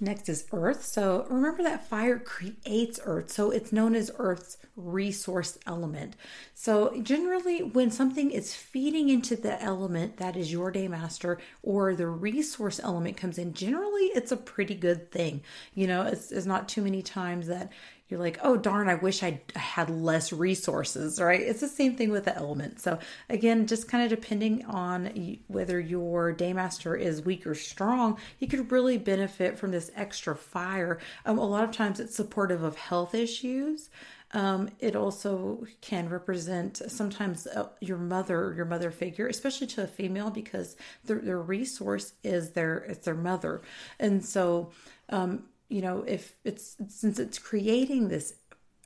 Next 0.00 0.28
is 0.28 0.46
earth. 0.52 0.84
So 0.84 1.26
remember 1.28 1.62
that 1.64 1.86
fire 1.86 2.18
creates 2.18 2.98
earth. 3.04 3.30
So 3.30 3.50
it's 3.50 3.72
known 3.72 3.94
as 3.94 4.10
earth's 4.18 4.56
resource 4.76 5.58
element. 5.66 6.16
So 6.54 6.98
generally, 7.02 7.62
when 7.62 7.90
something 7.90 8.30
is 8.30 8.54
feeding 8.54 9.08
into 9.08 9.36
the 9.36 9.60
element 9.62 10.16
that 10.16 10.36
is 10.36 10.50
your 10.50 10.70
day 10.70 10.88
master 10.88 11.38
or 11.62 11.94
the 11.94 12.06
resource 12.06 12.80
element 12.82 13.16
comes 13.16 13.36
in, 13.36 13.52
generally 13.52 14.04
it's 14.14 14.32
a 14.32 14.36
pretty 14.36 14.74
good 14.74 15.10
thing. 15.10 15.42
You 15.74 15.86
know, 15.86 16.02
it's, 16.02 16.32
it's 16.32 16.46
not 16.46 16.68
too 16.68 16.82
many 16.82 17.02
times 17.02 17.46
that 17.48 17.70
you're 18.08 18.20
like, 18.20 18.38
oh 18.42 18.56
darn, 18.56 18.88
I 18.88 18.96
wish 18.96 19.22
I 19.22 19.40
had 19.56 19.88
less 19.88 20.32
resources, 20.32 21.20
right? 21.20 21.40
It's 21.40 21.60
the 21.60 21.68
same 21.68 21.96
thing 21.96 22.10
with 22.10 22.26
the 22.26 22.36
element. 22.36 22.80
So 22.80 22.98
again, 23.30 23.66
just 23.66 23.88
kind 23.88 24.04
of 24.04 24.10
depending 24.10 24.64
on 24.66 25.38
whether 25.46 25.80
your 25.80 26.34
daymaster 26.34 26.98
is 26.98 27.22
weak 27.22 27.46
or 27.46 27.54
strong, 27.54 28.18
you 28.38 28.46
could 28.46 28.70
really 28.70 28.98
benefit 28.98 29.58
from 29.58 29.70
this 29.70 29.90
extra 29.96 30.36
fire. 30.36 30.98
Um, 31.24 31.38
a 31.38 31.46
lot 31.46 31.64
of 31.64 31.72
times, 31.72 31.98
it's 31.98 32.14
supportive 32.14 32.62
of 32.62 32.76
health 32.76 33.14
issues. 33.14 33.88
Um, 34.32 34.68
it 34.80 34.96
also 34.96 35.64
can 35.80 36.08
represent 36.08 36.82
sometimes 36.88 37.46
uh, 37.46 37.68
your 37.80 37.98
mother, 37.98 38.52
your 38.56 38.64
mother 38.64 38.90
figure, 38.90 39.28
especially 39.28 39.68
to 39.68 39.84
a 39.84 39.86
female, 39.86 40.28
because 40.28 40.76
their, 41.04 41.20
their 41.20 41.40
resource 41.40 42.14
is 42.24 42.50
their 42.50 42.78
it's 42.78 43.04
their 43.04 43.14
mother, 43.14 43.62
and 44.00 44.24
so 44.24 44.72
um, 45.08 45.44
you 45.68 45.82
know, 45.82 46.04
if 46.06 46.36
it's 46.44 46.76
since 46.88 47.18
it's 47.18 47.38
creating 47.38 48.08
this 48.08 48.34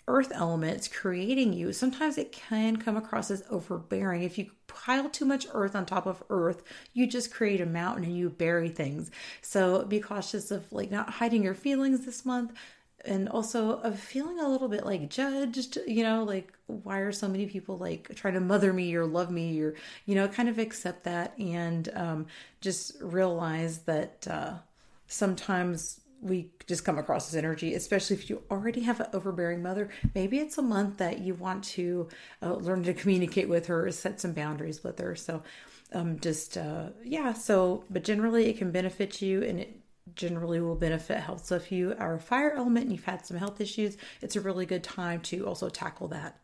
earth 0.07 0.33
element, 0.35 0.75
it's 0.77 0.89
creating 0.89 1.53
you, 1.53 1.73
sometimes 1.73 2.19
it 2.19 2.33
can 2.33 2.77
come 2.77 2.97
across 2.97 3.31
as 3.31 3.45
overbearing. 3.51 4.23
If 4.23 4.39
you 4.39 4.51
pile 4.67 5.11
too 5.11 5.27
much 5.27 5.47
earth 5.53 5.77
on 5.77 5.85
top 5.85 6.07
of 6.07 6.23
earth, 6.31 6.63
you 6.95 7.07
just 7.07 7.33
create 7.33 7.61
a 7.61 7.67
mountain 7.67 8.05
and 8.05 8.17
you 8.17 8.31
bury 8.31 8.71
things. 8.71 9.11
So 9.43 9.85
be 9.85 10.01
cautious 10.01 10.51
of 10.51 10.73
like 10.73 10.91
not 10.91 11.11
hiding 11.11 11.45
your 11.45 11.55
feelings 11.55 12.07
this 12.07 12.25
month 12.25 12.53
and 13.05 13.29
also 13.29 13.81
of 13.81 13.99
feeling 13.99 14.41
a 14.41 14.49
little 14.49 14.69
bit 14.69 14.85
like 14.85 15.09
judged, 15.09 15.79
you 15.87 16.03
know, 16.03 16.25
like 16.25 16.53
why 16.67 16.99
are 16.99 17.13
so 17.13 17.29
many 17.29 17.47
people 17.47 17.79
like 17.79 18.15
trying 18.17 18.35
to 18.35 18.41
mother 18.41 18.73
me 18.73 18.95
or 18.95 19.07
love 19.07 19.31
me 19.31 19.61
or, 19.61 19.75
you 20.07 20.15
know, 20.15 20.27
kind 20.27 20.49
of 20.49 20.59
accept 20.59 21.05
that 21.05 21.39
and 21.39 21.91
um, 21.95 22.27
just 22.61 22.97
realize 23.01 23.81
that 23.81 24.27
uh, 24.29 24.55
sometimes 25.07 26.01
we 26.21 26.51
just 26.67 26.85
come 26.85 26.99
across 26.99 27.29
as 27.29 27.37
energy, 27.37 27.75
especially 27.75 28.17
if 28.17 28.29
you 28.29 28.43
already 28.51 28.81
have 28.81 29.01
an 29.01 29.07
overbearing 29.13 29.63
mother. 29.63 29.89
Maybe 30.15 30.39
it's 30.39 30.59
a 30.59 30.63
month 30.63 30.99
that 30.99 31.21
you 31.21 31.35
want 31.35 31.65
to 31.65 32.09
uh, 32.43 32.55
learn 32.55 32.83
to 32.85 32.95
communicate 32.95 33.49
with 33.49 33.67
her, 33.67 33.91
set 33.91 34.21
some 34.21 34.33
boundaries 34.33 34.83
with 34.83 34.99
her. 34.99 35.15
So, 35.15 35.43
um, 35.93 36.19
just 36.19 36.57
uh, 36.57 36.91
yeah. 37.05 37.33
So, 37.33 37.85
but 37.91 38.05
generally, 38.05 38.49
it 38.49 38.59
can 38.59 38.71
benefit 38.71 39.23
you, 39.23 39.43
and 39.43 39.61
it 39.61 39.81
generally 40.15 40.61
will 40.61 40.75
benefit 40.75 41.21
health. 41.21 41.47
So, 41.47 41.55
if 41.57 41.71
you 41.73 41.95
are 41.99 42.15
a 42.15 42.21
fire 42.21 42.53
element 42.53 42.87
and 42.87 42.93
you've 42.93 43.05
had 43.05 43.25
some 43.25 43.37
health 43.37 43.61
issues, 43.61 43.97
it's 44.21 44.37
a 44.37 44.41
really 44.41 44.67
good 44.67 44.85
time 44.85 45.21
to 45.23 45.47
also 45.47 45.69
tackle 45.69 46.09
that. 46.09 46.39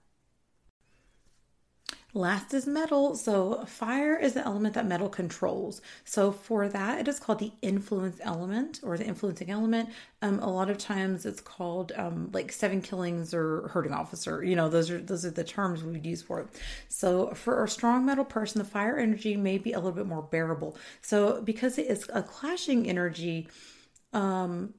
Last 2.16 2.54
is 2.54 2.64
metal. 2.68 3.16
So, 3.16 3.64
fire 3.66 4.16
is 4.16 4.34
the 4.34 4.44
element 4.46 4.74
that 4.76 4.86
metal 4.86 5.08
controls. 5.08 5.82
So, 6.04 6.30
for 6.30 6.68
that, 6.68 7.00
it 7.00 7.08
is 7.08 7.18
called 7.18 7.40
the 7.40 7.52
influence 7.60 8.18
element 8.22 8.78
or 8.84 8.96
the 8.96 9.04
influencing 9.04 9.50
element. 9.50 9.88
Um, 10.22 10.38
a 10.38 10.48
lot 10.48 10.70
of 10.70 10.78
times 10.78 11.26
it's 11.26 11.40
called 11.40 11.90
um, 11.96 12.30
like 12.32 12.52
seven 12.52 12.80
killings 12.82 13.34
or 13.34 13.66
hurting 13.68 13.92
officer. 13.92 14.44
You 14.44 14.54
know, 14.54 14.68
those 14.68 14.92
are 14.92 15.00
those 15.00 15.24
are 15.24 15.30
the 15.32 15.42
terms 15.42 15.82
we 15.82 15.90
would 15.90 16.06
use 16.06 16.22
for 16.22 16.38
it. 16.40 16.46
So, 16.88 17.34
for 17.34 17.64
a 17.64 17.68
strong 17.68 18.06
metal 18.06 18.24
person, 18.24 18.60
the 18.60 18.64
fire 18.64 18.96
energy 18.96 19.36
may 19.36 19.58
be 19.58 19.72
a 19.72 19.78
little 19.78 19.90
bit 19.90 20.06
more 20.06 20.22
bearable. 20.22 20.76
So, 21.02 21.42
because 21.42 21.78
it 21.78 21.88
is 21.88 22.08
a 22.14 22.22
clashing 22.22 22.88
energy, 22.88 23.48
um, 24.12 24.74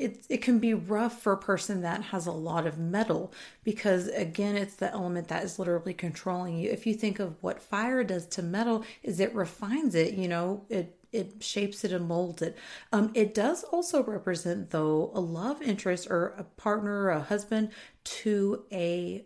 it, 0.00 0.24
it 0.30 0.38
can 0.38 0.58
be 0.58 0.72
rough 0.72 1.20
for 1.22 1.32
a 1.32 1.38
person 1.38 1.82
that 1.82 2.02
has 2.04 2.26
a 2.26 2.32
lot 2.32 2.66
of 2.66 2.78
metal 2.78 3.32
because 3.64 4.08
again 4.08 4.56
it's 4.56 4.76
the 4.76 4.90
element 4.92 5.28
that 5.28 5.44
is 5.44 5.58
literally 5.58 5.92
controlling 5.94 6.56
you. 6.58 6.70
If 6.70 6.86
you 6.86 6.94
think 6.94 7.18
of 7.20 7.36
what 7.42 7.62
fire 7.62 8.02
does 8.02 8.26
to 8.28 8.42
metal 8.42 8.84
is 9.02 9.20
it 9.20 9.34
refines 9.34 9.94
it 9.94 10.14
you 10.14 10.26
know 10.26 10.64
it 10.70 10.96
it 11.12 11.42
shapes 11.42 11.84
it 11.84 11.92
and 11.92 12.06
molds 12.06 12.40
it. 12.40 12.56
Um, 12.92 13.10
it 13.14 13.34
does 13.34 13.64
also 13.64 14.02
represent 14.02 14.70
though 14.70 15.10
a 15.14 15.20
love 15.20 15.60
interest 15.60 16.06
or 16.08 16.34
a 16.38 16.44
partner 16.44 17.02
or 17.02 17.10
a 17.10 17.20
husband 17.20 17.70
to 18.04 18.64
a 18.72 19.24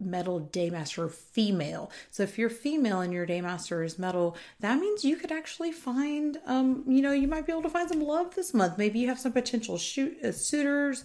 metal 0.00 0.40
daymaster 0.52 1.10
female. 1.10 1.90
So 2.10 2.22
if 2.22 2.38
you're 2.38 2.50
female 2.50 3.00
and 3.00 3.12
your 3.12 3.26
daymaster 3.26 3.84
is 3.84 3.98
metal, 3.98 4.36
that 4.60 4.78
means 4.78 5.04
you 5.04 5.16
could 5.16 5.32
actually 5.32 5.72
find, 5.72 6.38
um, 6.46 6.84
you 6.86 7.02
know, 7.02 7.12
you 7.12 7.28
might 7.28 7.46
be 7.46 7.52
able 7.52 7.62
to 7.62 7.68
find 7.68 7.88
some 7.88 8.02
love 8.02 8.34
this 8.34 8.54
month. 8.54 8.78
Maybe 8.78 8.98
you 8.98 9.08
have 9.08 9.18
some 9.18 9.32
potential 9.32 9.78
shoot 9.78 10.16
uh, 10.22 10.32
suitors. 10.32 11.04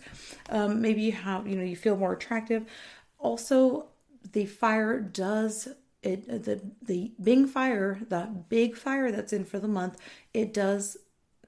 Um, 0.50 0.82
maybe 0.82 1.02
you 1.02 1.12
have, 1.14 1.48
you 1.48 1.56
know, 1.56 1.64
you 1.64 1.76
feel 1.76 1.98
more 1.98 2.14
attractive. 2.14 2.66
Also, 3.20 3.88
the 4.32 4.46
fire 4.46 5.00
does 5.00 5.70
it 6.02 6.28
the 6.28 6.62
the 6.82 7.12
big 7.22 7.48
fire, 7.48 8.00
the 8.10 8.30
big 8.50 8.76
fire 8.76 9.12
that's 9.12 9.34
in 9.34 9.46
for 9.46 9.60
the 9.60 9.68
month, 9.68 9.98
it 10.34 10.54
does 10.54 10.98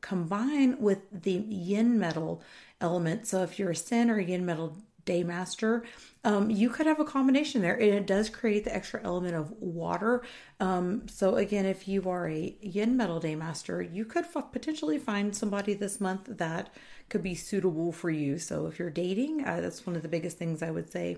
combine 0.01 0.79
with 0.79 0.99
the 1.11 1.31
yin 1.31 1.99
metal 1.99 2.41
element. 2.79 3.27
So 3.27 3.43
if 3.43 3.57
you're 3.59 3.71
a 3.71 3.73
Xin 3.73 4.09
or 4.09 4.19
yin 4.19 4.45
metal 4.45 4.77
Daymaster, 5.05 5.83
um, 6.23 6.49
you 6.49 6.69
could 6.69 6.87
have 6.87 6.99
a 6.99 7.05
combination 7.05 7.61
there. 7.61 7.75
And 7.75 7.93
it 7.93 8.07
does 8.07 8.29
create 8.29 8.63
the 8.63 8.75
extra 8.75 9.01
element 9.03 9.35
of 9.35 9.51
water. 9.59 10.23
Um, 10.59 11.07
so, 11.07 11.35
again, 11.35 11.65
if 11.65 11.87
you 11.87 12.09
are 12.09 12.27
a 12.27 12.57
Yin 12.61 12.97
Metal 12.97 13.19
Daymaster, 13.19 13.81
you 13.93 14.05
could 14.05 14.25
f- 14.25 14.51
potentially 14.51 14.97
find 14.97 15.35
somebody 15.35 15.73
this 15.73 16.01
month 16.01 16.25
that 16.37 16.73
could 17.09 17.21
be 17.21 17.35
suitable 17.35 17.91
for 17.91 18.09
you. 18.09 18.39
So, 18.39 18.65
if 18.65 18.79
you're 18.79 18.89
dating, 18.89 19.45
uh, 19.45 19.61
that's 19.61 19.85
one 19.85 19.95
of 19.95 20.01
the 20.01 20.07
biggest 20.07 20.37
things 20.37 20.63
I 20.63 20.71
would 20.71 20.91
say. 20.91 21.17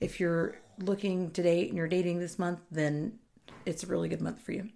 If 0.00 0.20
you're 0.20 0.56
looking 0.78 1.30
to 1.32 1.42
date 1.42 1.68
and 1.68 1.76
you're 1.76 1.88
dating 1.88 2.20
this 2.20 2.38
month, 2.38 2.60
then 2.70 3.18
it's 3.66 3.82
a 3.82 3.86
really 3.86 4.08
good 4.08 4.20
month 4.20 4.40
for 4.40 4.52
you. 4.52 4.70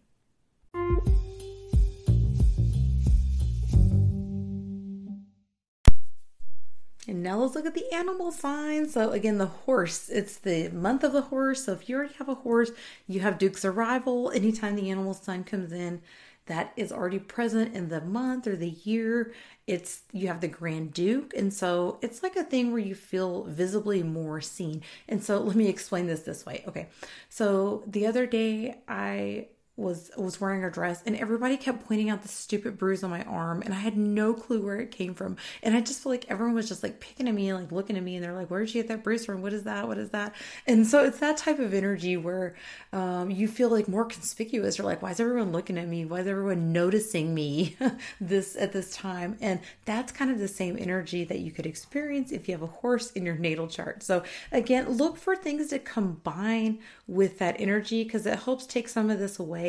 And 7.48 7.64
look 7.64 7.66
at 7.66 7.74
the 7.74 7.94
animal 7.94 8.30
signs. 8.30 8.92
So 8.92 9.10
again, 9.10 9.38
the 9.38 9.46
horse, 9.46 10.08
it's 10.08 10.36
the 10.36 10.68
month 10.68 11.02
of 11.04 11.12
the 11.12 11.22
horse. 11.22 11.64
So 11.64 11.72
if 11.72 11.88
you 11.88 11.96
already 11.96 12.14
have 12.14 12.28
a 12.28 12.34
horse, 12.34 12.70
you 13.06 13.20
have 13.20 13.38
Duke's 13.38 13.64
arrival. 13.64 14.30
Anytime 14.30 14.76
the 14.76 14.90
animal 14.90 15.14
sign 15.14 15.44
comes 15.44 15.72
in, 15.72 16.02
that 16.46 16.72
is 16.76 16.92
already 16.92 17.18
present 17.18 17.74
in 17.74 17.88
the 17.88 18.00
month 18.00 18.46
or 18.46 18.56
the 18.56 18.70
year. 18.70 19.32
It's 19.66 20.00
you 20.12 20.28
have 20.28 20.40
the 20.40 20.48
Grand 20.48 20.94
Duke, 20.94 21.34
and 21.36 21.52
so 21.52 21.98
it's 22.00 22.22
like 22.22 22.36
a 22.36 22.42
thing 22.42 22.72
where 22.72 22.80
you 22.80 22.94
feel 22.94 23.44
visibly 23.44 24.02
more 24.02 24.40
seen. 24.40 24.82
And 25.08 25.22
so 25.22 25.40
let 25.40 25.56
me 25.56 25.68
explain 25.68 26.06
this 26.06 26.22
this 26.22 26.46
way. 26.46 26.64
Okay, 26.66 26.88
so 27.28 27.84
the 27.86 28.06
other 28.06 28.26
day 28.26 28.78
I 28.88 29.48
was 29.78 30.10
was 30.16 30.40
wearing 30.40 30.64
a 30.64 30.70
dress 30.70 31.02
and 31.06 31.16
everybody 31.16 31.56
kept 31.56 31.86
pointing 31.86 32.10
out 32.10 32.22
the 32.22 32.28
stupid 32.28 32.76
bruise 32.76 33.04
on 33.04 33.10
my 33.10 33.22
arm 33.22 33.62
and 33.62 33.72
I 33.72 33.78
had 33.78 33.96
no 33.96 34.34
clue 34.34 34.60
where 34.60 34.78
it 34.78 34.90
came 34.90 35.14
from. 35.14 35.36
And 35.62 35.76
I 35.76 35.80
just 35.80 36.02
feel 36.02 36.10
like 36.10 36.26
everyone 36.28 36.54
was 36.54 36.68
just 36.68 36.82
like 36.82 36.98
picking 36.98 37.28
at 37.28 37.34
me 37.34 37.48
and 37.48 37.58
like 37.58 37.70
looking 37.70 37.96
at 37.96 38.02
me 38.02 38.16
and 38.16 38.24
they're 38.24 38.34
like, 38.34 38.50
Where 38.50 38.60
did 38.60 38.74
you 38.74 38.82
get 38.82 38.88
that 38.88 39.04
bruise 39.04 39.24
from? 39.24 39.40
What 39.40 39.52
is 39.52 39.62
that? 39.62 39.86
What 39.86 39.98
is 39.98 40.10
that? 40.10 40.34
And 40.66 40.86
so 40.86 41.04
it's 41.04 41.20
that 41.20 41.36
type 41.36 41.60
of 41.60 41.72
energy 41.72 42.16
where 42.16 42.56
um, 42.92 43.30
you 43.30 43.46
feel 43.46 43.68
like 43.68 43.86
more 43.86 44.04
conspicuous. 44.04 44.78
You're 44.78 44.86
like, 44.86 45.02
why 45.02 45.10
is 45.12 45.20
everyone 45.20 45.52
looking 45.52 45.78
at 45.78 45.86
me? 45.86 46.04
Why 46.04 46.20
is 46.20 46.26
everyone 46.26 46.72
noticing 46.72 47.34
me 47.34 47.76
this 48.20 48.56
at 48.56 48.72
this 48.72 48.90
time? 48.96 49.36
And 49.40 49.60
that's 49.84 50.10
kind 50.10 50.30
of 50.30 50.38
the 50.38 50.48
same 50.48 50.76
energy 50.78 51.24
that 51.24 51.38
you 51.40 51.50
could 51.50 51.66
experience 51.66 52.32
if 52.32 52.48
you 52.48 52.54
have 52.54 52.62
a 52.62 52.66
horse 52.66 53.10
in 53.12 53.24
your 53.24 53.36
natal 53.36 53.68
chart. 53.68 54.02
So 54.02 54.22
again, 54.50 54.88
look 54.88 55.16
for 55.16 55.36
things 55.36 55.68
to 55.68 55.78
combine 55.78 56.78
with 57.06 57.38
that 57.38 57.60
energy 57.60 58.04
because 58.04 58.26
it 58.26 58.38
helps 58.40 58.66
take 58.66 58.88
some 58.88 59.10
of 59.10 59.18
this 59.18 59.38
away 59.38 59.67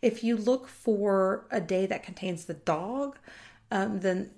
if 0.00 0.24
you 0.24 0.36
look 0.36 0.68
for 0.68 1.46
a 1.50 1.60
day 1.60 1.86
that 1.86 2.02
contains 2.02 2.44
the 2.44 2.54
dog, 2.54 3.18
um, 3.70 4.00
then 4.00 4.30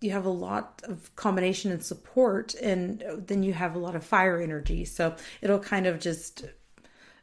you 0.00 0.10
have 0.12 0.26
a 0.26 0.30
lot 0.48 0.82
of 0.84 1.14
combination 1.16 1.72
and 1.72 1.82
support, 1.84 2.54
and 2.62 3.04
then 3.28 3.42
you 3.42 3.52
have 3.52 3.74
a 3.74 3.78
lot 3.86 3.96
of 3.96 4.04
fire 4.04 4.40
energy. 4.40 4.84
So 4.84 5.16
it'll 5.42 5.58
kind 5.74 5.86
of 5.86 5.98
just, 5.98 6.44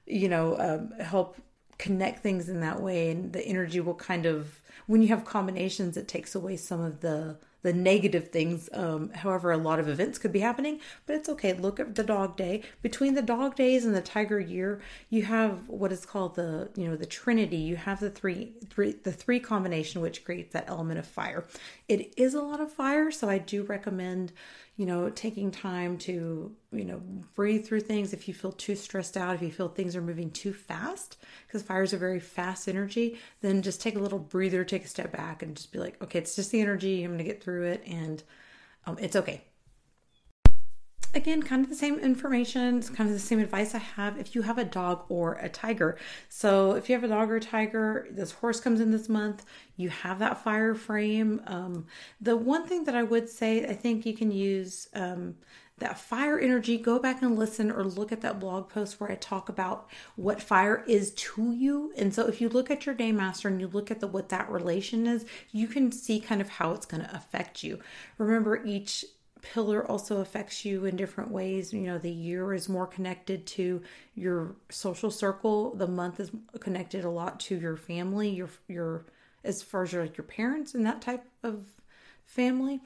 you 0.05 0.29
know, 0.29 0.57
um, 0.59 0.99
help 0.99 1.37
connect 1.77 2.21
things 2.21 2.49
in 2.49 2.59
that 2.61 2.81
way, 2.81 3.11
and 3.11 3.31
the 3.31 3.45
energy 3.45 3.79
will 3.79 3.95
kind 4.11 4.25
of 4.25 4.61
when 4.87 5.01
you 5.01 5.07
have 5.07 5.25
combinations, 5.25 5.97
it 5.97 6.07
takes 6.07 6.35
away 6.35 6.57
some 6.57 6.81
of 6.81 7.01
the 7.01 7.37
the 7.65 7.73
negative 7.73 8.27
things. 8.27 8.69
Um, 8.73 9.09
however, 9.09 9.51
a 9.51 9.57
lot 9.57 9.79
of 9.79 9.89
events 9.89 10.19
could 10.19 10.31
be 10.31 10.41
happening, 10.41 10.79
but 11.07 11.15
it's 11.15 11.27
okay. 11.29 11.51
Look 11.51 11.79
at 11.79 11.95
the 11.95 12.03
dog 12.03 12.37
day. 12.37 12.61
Between 12.83 13.15
the 13.15 13.23
dog 13.23 13.55
days 13.55 13.85
and 13.85 13.95
the 13.95 14.03
tiger 14.03 14.39
year, 14.39 14.81
you 15.09 15.23
have 15.23 15.67
what 15.67 15.91
is 15.91 16.05
called 16.05 16.35
the 16.35 16.69
you 16.75 16.87
know 16.87 16.95
the 16.95 17.07
trinity. 17.07 17.57
You 17.57 17.75
have 17.75 17.99
the 17.99 18.11
three 18.11 18.53
three 18.69 18.91
the 18.91 19.11
three 19.11 19.39
combination, 19.39 19.99
which 20.01 20.23
creates 20.23 20.53
that 20.53 20.65
element 20.67 20.99
of 20.99 21.07
fire. 21.07 21.43
It 21.89 22.13
is 22.15 22.35
a 22.35 22.41
lot 22.41 22.61
of 22.61 22.71
fire, 22.71 23.09
so 23.09 23.29
I 23.29 23.39
do 23.39 23.63
recommend 23.63 24.31
you 24.77 24.85
know, 24.85 25.09
taking 25.09 25.51
time 25.51 25.97
to, 25.97 26.51
you 26.71 26.85
know, 26.85 27.01
breathe 27.33 27.65
through 27.65 27.79
things 27.79 28.11
if 28.11 28.27
you 28.27 28.33
feel 28.33 28.51
too 28.51 28.75
stressed 28.75 29.15
out, 29.15 29.35
if 29.35 29.41
you 29.41 29.51
feel 29.51 29.69
things 29.69 29.95
are 29.95 30.01
moving 30.01 30.29
too 30.31 30.53
fast, 30.53 31.17
because 31.47 31.61
fire 31.61 31.83
is 31.83 31.93
a 31.93 31.97
very 31.97 32.19
fast 32.19 32.67
energy, 32.67 33.17
then 33.41 33.61
just 33.61 33.81
take 33.81 33.95
a 33.95 33.99
little 33.99 34.19
breather, 34.19 34.63
take 34.63 34.83
a 34.83 34.89
step 34.89 35.11
back, 35.11 35.41
and 35.41 35.55
just 35.55 35.71
be 35.71 35.79
like, 35.79 36.01
okay, 36.03 36.19
it's 36.19 36.35
just 36.35 36.51
the 36.51 36.61
energy. 36.61 37.03
I'm 37.03 37.11
going 37.11 37.19
to 37.19 37.23
get 37.23 37.41
through 37.41 37.63
it, 37.63 37.83
and 37.87 38.21
um, 38.85 38.97
it's 38.99 39.15
okay 39.15 39.43
again, 41.15 41.41
kind 41.41 41.63
of 41.63 41.69
the 41.69 41.75
same 41.75 41.97
information. 41.99 42.77
It's 42.77 42.89
kind 42.89 43.09
of 43.09 43.15
the 43.15 43.19
same 43.19 43.39
advice 43.39 43.73
I 43.73 43.79
have 43.79 44.19
if 44.19 44.35
you 44.35 44.41
have 44.43 44.57
a 44.57 44.65
dog 44.65 45.05
or 45.09 45.35
a 45.35 45.49
tiger. 45.49 45.97
So, 46.29 46.73
if 46.73 46.89
you 46.89 46.95
have 46.95 47.03
a 47.03 47.07
dog 47.07 47.31
or 47.31 47.37
a 47.37 47.41
tiger, 47.41 48.07
this 48.11 48.33
horse 48.33 48.59
comes 48.59 48.81
in 48.81 48.91
this 48.91 49.07
month, 49.07 49.45
you 49.77 49.89
have 49.89 50.19
that 50.19 50.43
fire 50.43 50.75
frame. 50.75 51.41
Um, 51.47 51.87
the 52.19 52.35
one 52.35 52.67
thing 52.67 52.83
that 52.83 52.95
I 52.95 53.03
would 53.03 53.29
say, 53.29 53.65
I 53.65 53.73
think 53.73 54.05
you 54.05 54.13
can 54.13 54.31
use 54.31 54.89
um, 54.93 55.35
that 55.77 55.97
fire 55.97 56.37
energy. 56.37 56.77
Go 56.77 56.99
back 56.99 57.21
and 57.21 57.37
listen 57.37 57.71
or 57.71 57.83
look 57.83 58.11
at 58.11 58.21
that 58.21 58.39
blog 58.39 58.69
post 58.69 58.99
where 58.99 59.11
I 59.11 59.15
talk 59.15 59.49
about 59.49 59.89
what 60.15 60.41
fire 60.41 60.83
is 60.87 61.11
to 61.11 61.51
you. 61.53 61.93
And 61.97 62.13
so, 62.13 62.27
if 62.27 62.41
you 62.41 62.49
look 62.49 62.69
at 62.69 62.85
your 62.85 62.95
day 62.95 63.13
master 63.13 63.47
and 63.47 63.61
you 63.61 63.67
look 63.67 63.89
at 63.89 64.01
the 64.01 64.07
what 64.07 64.29
that 64.29 64.49
relation 64.51 65.07
is, 65.07 65.25
you 65.51 65.67
can 65.67 65.91
see 65.93 66.19
kind 66.19 66.41
of 66.41 66.49
how 66.49 66.73
it's 66.73 66.85
going 66.85 67.03
to 67.03 67.15
affect 67.15 67.63
you. 67.63 67.79
Remember, 68.17 68.61
each 68.65 69.05
pillar 69.53 69.89
also 69.89 70.21
affects 70.21 70.65
you 70.65 70.85
in 70.85 70.95
different 70.95 71.31
ways. 71.31 71.71
You 71.71 71.81
know, 71.81 71.97
the 71.97 72.11
year 72.11 72.53
is 72.53 72.67
more 72.67 72.87
connected 72.87 73.45
to 73.47 73.81
your 74.15 74.55
social 74.69 75.11
circle. 75.11 75.75
The 75.75 75.87
month 75.87 76.19
is 76.19 76.31
connected 76.59 77.05
a 77.05 77.09
lot 77.09 77.39
to 77.41 77.55
your 77.55 77.77
family, 77.77 78.29
your 78.29 78.49
your 78.67 79.05
as 79.43 79.61
far 79.61 79.83
as 79.83 79.93
your 79.93 80.01
like 80.01 80.17
your 80.17 80.25
parents 80.25 80.73
and 80.73 80.85
that 80.85 81.01
type 81.01 81.25
of 81.43 81.65
family. 82.25 82.81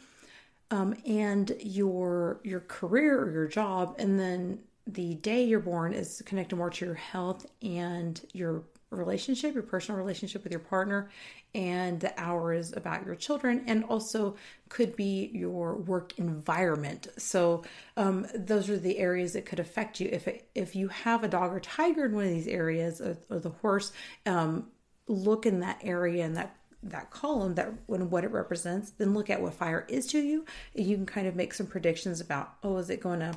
Um, 0.72 0.96
and 1.06 1.52
your 1.62 2.42
your 2.44 2.60
career 2.60 3.20
or 3.20 3.32
your 3.32 3.48
job, 3.48 3.96
and 3.98 4.20
then 4.20 4.60
the 4.86 5.16
day 5.16 5.44
you're 5.44 5.60
born 5.60 5.94
is 5.94 6.22
connected 6.26 6.56
more 6.56 6.70
to 6.70 6.86
your 6.86 6.94
health 6.96 7.46
and 7.62 8.22
your 8.34 8.64
relationship, 8.92 9.54
your 9.54 9.64
personal 9.64 10.00
relationship 10.00 10.44
with 10.44 10.52
your 10.52 10.60
partner, 10.60 11.10
and 11.54 12.00
the 12.00 12.20
hours 12.20 12.74
about 12.76 13.06
your 13.06 13.16
children, 13.16 13.64
and 13.68 13.84
also 13.86 14.36
could 14.70 14.96
be 14.96 15.30
your 15.34 15.76
work 15.76 16.18
environment. 16.18 17.08
So 17.18 17.64
um, 17.98 18.28
those 18.34 18.70
are 18.70 18.78
the 18.78 18.98
areas 18.98 19.34
that 19.34 19.46
could 19.46 19.60
affect 19.60 20.00
you. 20.00 20.10
If 20.12 20.28
if 20.56 20.76
you 20.76 20.88
have 20.90 21.24
a 21.24 21.28
dog 21.28 21.54
or 21.54 21.60
tiger 21.60 22.06
in 22.06 22.14
one 22.14 22.26
of 22.26 22.32
these 22.32 22.48
areas, 22.48 23.02
or, 23.02 23.18
or 23.30 23.40
the 23.40 23.50
horse, 23.50 23.92
um, 24.26 24.68
look 25.08 25.46
in 25.46 25.60
that 25.60 25.80
area 25.84 26.26
and 26.26 26.38
that 26.38 26.56
that 26.82 27.12
column 27.12 27.56
that 27.56 27.74
when 27.88 28.10
what 28.10 28.24
it 28.24 28.32
represents 28.32 28.92
then 28.92 29.14
look 29.14 29.30
at 29.30 29.42
what 29.42 29.54
fire 29.54 29.86
is 29.90 30.08
to 30.08 30.20
you 30.20 30.46
and 30.76 30.86
you 30.86 30.96
can 30.96 31.06
kind 31.06 31.28
of 31.28 31.36
make 31.36 31.54
some 31.54 31.68
predictions 31.68 32.22
about 32.22 32.54
oh 32.64 32.78
is 32.78 32.90
it 32.90 33.02
going 33.02 33.20
to 33.20 33.34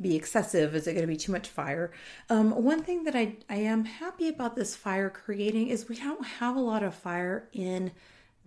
be 0.00 0.16
excessive? 0.16 0.74
Is 0.74 0.86
it 0.86 0.94
going 0.94 1.02
to 1.02 1.12
be 1.12 1.16
too 1.16 1.32
much 1.32 1.48
fire? 1.48 1.92
Um, 2.28 2.50
one 2.62 2.82
thing 2.82 3.04
that 3.04 3.14
I, 3.14 3.36
I 3.48 3.56
am 3.56 3.84
happy 3.84 4.28
about 4.28 4.56
this 4.56 4.74
fire 4.74 5.10
creating 5.10 5.68
is 5.68 5.88
we 5.88 5.96
don't 5.96 6.24
have 6.24 6.56
a 6.56 6.60
lot 6.60 6.82
of 6.82 6.94
fire 6.94 7.48
in 7.52 7.92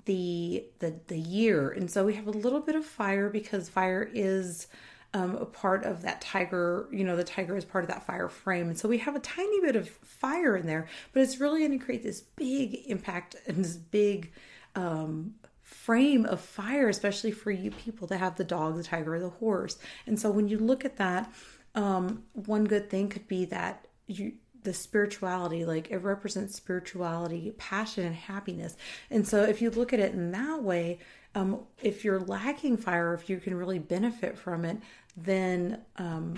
the 0.05 0.65
the 0.79 0.95
the 1.07 1.17
year, 1.17 1.69
and 1.69 1.89
so 1.89 2.05
we 2.05 2.13
have 2.15 2.27
a 2.27 2.31
little 2.31 2.59
bit 2.59 2.75
of 2.75 2.85
fire 2.85 3.29
because 3.29 3.69
fire 3.69 4.09
is 4.13 4.67
um, 5.13 5.35
a 5.35 5.45
part 5.45 5.85
of 5.85 6.01
that 6.01 6.21
tiger. 6.21 6.87
You 6.91 7.03
know, 7.03 7.15
the 7.15 7.23
tiger 7.23 7.55
is 7.55 7.63
part 7.63 7.83
of 7.83 7.89
that 7.89 8.05
fire 8.05 8.27
frame, 8.27 8.67
and 8.67 8.77
so 8.77 8.89
we 8.89 8.97
have 8.97 9.15
a 9.15 9.19
tiny 9.19 9.61
bit 9.61 9.75
of 9.75 9.87
fire 9.87 10.57
in 10.57 10.67
there, 10.67 10.87
but 11.13 11.21
it's 11.21 11.39
really 11.39 11.59
going 11.59 11.77
to 11.77 11.85
create 11.85 12.03
this 12.03 12.21
big 12.21 12.81
impact 12.87 13.35
and 13.47 13.63
this 13.63 13.77
big 13.77 14.31
um, 14.75 15.35
frame 15.73 16.25
of 16.25 16.39
fire, 16.39 16.87
especially 16.87 17.31
for 17.31 17.51
you 17.51 17.71
people 17.71 18.07
to 18.07 18.17
have 18.17 18.35
the 18.35 18.43
dog, 18.43 18.77
the 18.77 18.83
tiger, 18.83 19.19
the 19.19 19.29
horse. 19.29 19.77
And 20.05 20.19
so 20.19 20.29
when 20.31 20.47
you 20.47 20.57
look 20.57 20.85
at 20.85 20.97
that, 20.97 21.33
um, 21.75 22.23
one 22.33 22.65
good 22.65 22.89
thing 22.89 23.09
could 23.09 23.27
be 23.27 23.45
that 23.45 23.87
you 24.07 24.33
the 24.63 24.73
spirituality 24.73 25.65
like 25.65 25.91
it 25.91 25.97
represents 25.97 26.55
spirituality 26.55 27.53
passion 27.57 28.05
and 28.05 28.15
happiness 28.15 28.77
and 29.11 29.27
so 29.27 29.43
if 29.43 29.61
you 29.61 29.69
look 29.69 29.91
at 29.91 29.99
it 29.99 30.13
in 30.13 30.31
that 30.31 30.63
way 30.63 30.99
um, 31.35 31.59
if 31.81 32.05
you're 32.05 32.21
lacking 32.21 32.77
fire 32.77 33.13
if 33.13 33.29
you 33.29 33.39
can 33.39 33.55
really 33.55 33.79
benefit 33.79 34.37
from 34.37 34.63
it 34.63 34.77
then 35.17 35.81
um, 35.97 36.33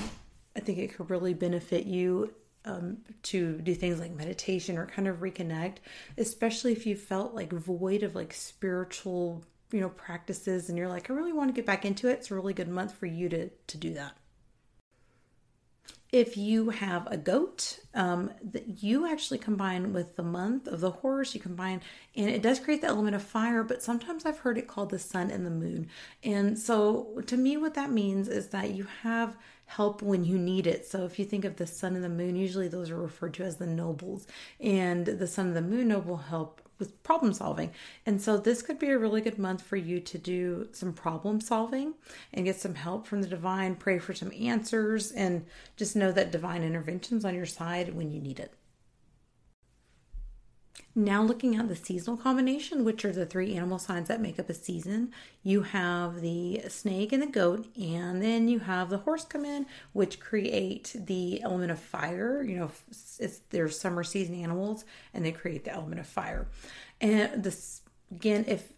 i 0.56 0.60
think 0.60 0.80
it 0.80 0.96
could 0.96 1.10
really 1.12 1.36
benefit 1.36 1.86
you 1.86 2.34
um, 2.66 2.98
to 3.24 3.60
do 3.60 3.74
things 3.74 4.00
like 4.00 4.12
meditation 4.12 4.78
or 4.78 4.86
kind 4.88 5.08
of 5.08 5.18
reconnect, 5.18 5.78
especially 6.18 6.72
if 6.72 6.86
you 6.86 6.96
felt 6.96 7.34
like 7.34 7.52
void 7.52 8.04
of 8.04 8.16
like 8.16 8.34
spiritual, 8.34 9.44
you 9.72 9.80
know, 9.80 9.90
practices 9.90 10.70
and 10.70 10.78
you're 10.78 10.88
like, 10.88 11.10
I 11.10 11.14
really 11.14 11.34
want 11.34 11.50
to 11.50 11.54
get 11.54 11.66
back 11.66 11.86
into 11.86 12.08
it. 12.10 12.14
It's 12.14 12.32
a 12.32 12.36
really 12.36 12.54
good 12.54 12.70
month 12.70 12.94
for 12.94 13.06
you 13.06 13.30
to 13.30 13.50
to 13.50 13.78
do 13.78 13.94
that. 13.94 14.18
If 16.12 16.38
you 16.38 16.70
have 16.70 17.08
a 17.08 17.18
goat, 17.18 17.80
um, 17.94 18.32
that 18.52 18.84
you 18.84 19.06
actually 19.06 19.38
combine 19.38 19.92
with 19.92 20.16
the 20.16 20.24
month 20.24 20.68
of 20.68 20.80
the 20.80 20.92
horse, 20.92 21.34
you 21.36 21.42
combine, 21.42 21.82
and 22.16 22.30
it 22.30 22.42
does 22.42 22.60
create 22.60 22.82
the 22.82 22.88
element 22.88 23.16
of 23.16 23.24
fire, 23.24 23.64
but 23.64 23.84
sometimes 23.84 24.26
I've 24.26 24.40
heard 24.40 24.58
it 24.58 24.68
called 24.68 24.92
the 24.92 25.00
sun 25.00 25.32
and 25.32 25.46
the 25.46 25.52
moon. 25.52 25.90
And 26.24 26.58
so 26.58 27.22
to 27.26 27.38
me, 27.38 27.58
what 27.58 27.74
that 27.74 27.92
means 27.92 28.28
is 28.28 28.48
that 28.48 28.72
you 28.72 28.88
have 29.04 29.36
help 29.66 30.02
when 30.02 30.24
you 30.24 30.38
need 30.38 30.68
it. 30.68 30.86
So 30.86 31.06
if 31.06 31.18
you 31.18 31.26
think 31.26 31.44
of 31.44 31.58
the 31.58 31.68
sun 31.68 31.96
and 31.96 32.04
the 32.04 32.10
moon, 32.10 32.36
usually 32.36 32.68
those 32.68 32.92
are 32.92 33.02
referred 33.02 33.34
to 33.36 33.44
as 33.44 33.58
the 33.58 33.68
nobles, 33.68 34.28
and 34.60 35.06
the 35.06 35.28
sun 35.28 35.48
and 35.48 35.56
the 35.56 35.62
moon 35.62 35.88
noble 35.88 36.18
help 36.18 36.62
with 36.80 37.02
problem 37.04 37.34
solving. 37.34 37.72
And 38.06 38.22
so 38.22 38.38
this 38.38 38.62
could 38.62 38.80
be 38.80 38.90
a 38.90 38.98
really 38.98 39.22
good 39.22 39.40
month 39.40 39.62
for 39.62 39.76
you 39.78 40.00
to 40.00 40.18
do 40.18 40.68
some 40.72 40.94
problem 40.94 41.42
solving 41.42 41.94
and 42.34 42.46
get 42.46 42.60
some 42.60 42.76
help 42.76 43.08
from 43.08 43.22
the 43.22 43.28
divine, 43.28 43.76
pray 43.76 44.00
for 44.00 44.14
some 44.14 44.32
answers, 44.40 45.12
and 45.12 45.46
just 45.78 45.96
know 45.96 46.12
that 46.12 46.32
divine 46.32 46.64
intervention's 46.64 47.26
on 47.26 47.36
your 47.36 47.46
side 47.46 47.94
when 47.96 48.12
you 48.12 48.20
need 48.20 48.40
it. 48.40 48.54
Now, 50.98 51.22
looking 51.22 51.58
at 51.58 51.68
the 51.68 51.76
seasonal 51.76 52.16
combination, 52.16 52.86
which 52.86 53.04
are 53.04 53.12
the 53.12 53.26
three 53.26 53.54
animal 53.54 53.80
signs 53.80 54.08
that 54.08 54.22
make 54.22 54.40
up 54.40 54.50
a 54.50 54.54
season, 54.54 55.12
you 55.44 55.64
have 55.64 56.22
the 56.22 56.62
snake 56.70 57.12
and 57.12 57.22
the 57.22 57.28
goat, 57.28 57.68
and 57.78 58.22
then 58.22 58.48
you 58.48 58.60
have 58.60 58.90
the 58.90 59.00
horse 59.00 59.26
come 59.26 59.44
in, 59.44 59.66
which 59.92 60.22
create 60.22 60.96
the 60.98 61.42
element 61.42 61.72
of 61.72 61.80
fire. 61.80 62.42
You 62.44 62.60
know, 62.60 62.72
it's 63.20 63.42
they're 63.50 63.70
summer 63.70 64.06
season 64.06 64.36
animals, 64.42 64.86
and 65.14 65.26
they 65.26 65.34
create 65.34 65.66
the 65.66 65.74
element 65.74 66.00
of 66.00 66.08
fire. 66.08 66.48
And 67.02 67.44
this 67.44 67.82
again, 68.10 68.46
if 68.48 68.72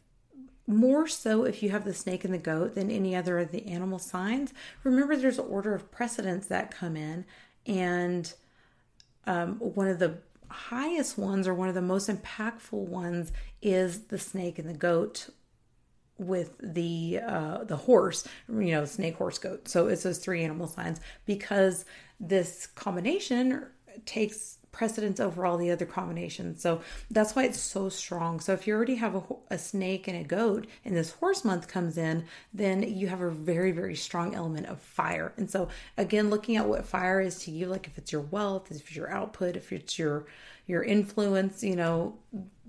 more 0.65 1.07
so 1.07 1.45
if 1.45 1.61
you 1.61 1.69
have 1.69 1.85
the 1.85 1.93
snake 1.93 2.25
and 2.25 2.33
the 2.33 2.39
goat 2.39 2.73
than 2.73 2.89
any 2.89 3.15
other 3.15 3.37
of 3.37 3.51
the 3.51 3.67
animal 3.67 3.99
signs, 3.99 4.53
remember 4.83 5.15
there's 5.15 5.39
an 5.39 5.45
order 5.45 5.75
of 5.75 5.91
precedence 5.91 6.47
that 6.47 6.71
come 6.71 6.97
in, 6.97 7.25
and 7.67 8.33
um, 9.27 9.55
one 9.59 9.87
of 9.87 9.99
the 9.99 10.17
highest 10.49 11.17
ones 11.17 11.47
or 11.47 11.53
one 11.53 11.69
of 11.69 11.75
the 11.75 11.81
most 11.81 12.09
impactful 12.09 12.73
ones 12.73 13.31
is 13.61 14.05
the 14.05 14.19
snake 14.19 14.59
and 14.59 14.69
the 14.69 14.73
goat 14.73 15.29
with 16.19 16.55
the 16.59 17.19
uh 17.27 17.63
the 17.63 17.75
horse 17.75 18.27
you 18.49 18.71
know 18.71 18.85
snake 18.85 19.15
horse 19.15 19.37
goat. 19.37 19.67
So 19.67 19.87
it's 19.87 20.03
those 20.03 20.17
three 20.17 20.43
animal 20.43 20.67
signs 20.67 20.99
because 21.25 21.85
this 22.19 22.65
combination 22.67 23.67
takes 24.05 24.57
precedence 24.77 25.19
over 25.19 25.43
all 25.43 25.57
the 25.57 25.71
other 25.71 25.87
combinations. 25.87 26.61
So 26.61 26.81
that's 27.09 27.35
why 27.35 27.45
it's 27.45 27.59
so 27.59 27.89
strong. 27.89 28.39
So 28.39 28.53
if 28.53 28.67
you 28.67 28.75
already 28.75 28.95
have 28.95 29.15
a, 29.15 29.23
a, 29.49 29.57
snake 29.57 30.07
and 30.07 30.15
a 30.15 30.23
goat 30.23 30.67
and 30.85 30.95
this 30.95 31.13
horse 31.13 31.43
month 31.43 31.67
comes 31.67 31.97
in, 31.97 32.25
then 32.53 32.83
you 32.83 33.07
have 33.07 33.21
a 33.21 33.31
very, 33.31 33.71
very 33.71 33.95
strong 33.95 34.35
element 34.35 34.67
of 34.67 34.79
fire. 34.79 35.33
And 35.35 35.49
so 35.49 35.69
again, 35.97 36.29
looking 36.29 36.57
at 36.57 36.67
what 36.67 36.85
fire 36.85 37.19
is 37.19 37.39
to 37.45 37.51
you, 37.51 37.65
like 37.65 37.87
if 37.87 37.97
it's 37.97 38.11
your 38.11 38.21
wealth, 38.21 38.69
if 38.69 38.81
it's 38.81 38.95
your 38.95 39.09
output, 39.09 39.55
if 39.55 39.73
it's 39.73 39.97
your 39.97 40.27
your 40.67 40.83
influence, 40.83 41.63
you 41.63 41.75
know, 41.75 42.19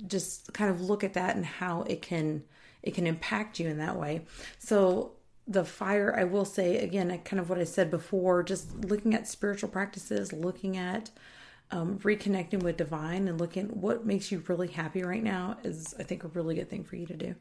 just 0.06 0.52
kind 0.54 0.70
of 0.70 0.80
look 0.80 1.04
at 1.04 1.14
that 1.14 1.36
and 1.36 1.44
how 1.44 1.82
it 1.82 2.00
can 2.00 2.42
it 2.82 2.94
can 2.94 3.06
impact 3.06 3.60
you 3.60 3.68
in 3.68 3.78
that 3.78 3.96
way. 3.96 4.22
So 4.58 5.12
the 5.46 5.64
fire, 5.64 6.14
I 6.16 6.24
will 6.24 6.46
say 6.46 6.78
again, 6.78 7.16
kind 7.24 7.40
of 7.40 7.50
what 7.50 7.58
I 7.58 7.64
said 7.64 7.90
before, 7.90 8.42
just 8.42 8.74
looking 8.84 9.14
at 9.14 9.28
spiritual 9.28 9.68
practices, 9.68 10.32
looking 10.32 10.78
at 10.78 11.10
um, 11.70 11.98
reconnecting 11.98 12.62
with 12.62 12.76
divine 12.76 13.28
and 13.28 13.40
looking 13.40 13.66
what 13.68 14.06
makes 14.06 14.32
you 14.32 14.42
really 14.48 14.68
happy 14.68 15.02
right 15.02 15.22
now 15.22 15.58
is, 15.62 15.94
I 15.98 16.02
think, 16.02 16.24
a 16.24 16.28
really 16.28 16.54
good 16.54 16.70
thing 16.70 16.84
for 16.84 16.96
you 16.96 17.06
to 17.06 17.16
do. 17.16 17.34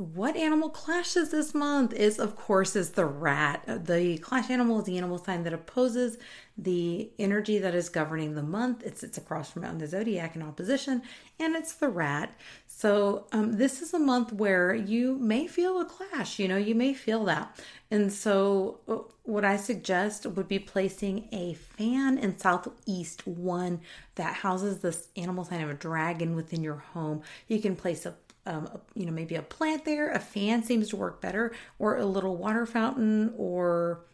What 0.00 0.34
animal 0.34 0.70
clashes 0.70 1.30
this 1.30 1.52
month 1.52 1.92
is, 1.92 2.18
of 2.18 2.34
course, 2.34 2.74
is 2.74 2.92
the 2.92 3.04
rat. 3.04 3.64
The 3.84 4.16
clash 4.16 4.48
animal 4.48 4.78
is 4.78 4.86
the 4.86 4.96
animal 4.96 5.18
sign 5.18 5.42
that 5.42 5.52
opposes 5.52 6.16
the 6.56 7.10
energy 7.18 7.58
that 7.58 7.74
is 7.74 7.90
governing 7.90 8.34
the 8.34 8.42
month. 8.42 8.82
It 8.82 8.96
sits 8.96 9.18
across 9.18 9.50
from 9.50 9.64
it 9.64 9.68
on 9.68 9.76
the 9.76 9.86
zodiac 9.86 10.34
in 10.34 10.40
opposition, 10.40 11.02
and 11.38 11.54
it's 11.54 11.74
the 11.74 11.90
rat. 11.90 12.34
So 12.66 13.26
um, 13.32 13.58
this 13.58 13.82
is 13.82 13.92
a 13.92 13.98
month 13.98 14.32
where 14.32 14.74
you 14.74 15.16
may 15.18 15.46
feel 15.46 15.78
a 15.78 15.84
clash. 15.84 16.38
You 16.38 16.48
know, 16.48 16.56
you 16.56 16.74
may 16.74 16.94
feel 16.94 17.26
that, 17.26 17.60
and 17.90 18.10
so 18.10 18.80
uh, 18.88 19.00
what 19.24 19.44
I 19.44 19.58
suggest 19.58 20.24
would 20.24 20.48
be 20.48 20.58
placing 20.58 21.28
a 21.30 21.52
fan 21.52 22.16
in 22.16 22.38
southeast 22.38 23.26
one 23.26 23.82
that 24.14 24.36
houses 24.36 24.78
this 24.78 25.08
animal 25.14 25.44
sign 25.44 25.60
of 25.60 25.68
a 25.68 25.74
dragon 25.74 26.34
within 26.36 26.62
your 26.62 26.76
home. 26.94 27.20
You 27.48 27.60
can 27.60 27.76
place 27.76 28.06
a 28.06 28.14
um, 28.46 28.68
you 28.94 29.06
know, 29.06 29.12
maybe 29.12 29.34
a 29.34 29.42
plant 29.42 29.84
there. 29.84 30.10
A 30.10 30.18
fan 30.18 30.62
seems 30.62 30.88
to 30.90 30.96
work 30.96 31.20
better, 31.20 31.52
or 31.78 31.96
a 31.96 32.06
little 32.06 32.36
water 32.36 32.66
fountain, 32.66 33.32
or 33.36 34.04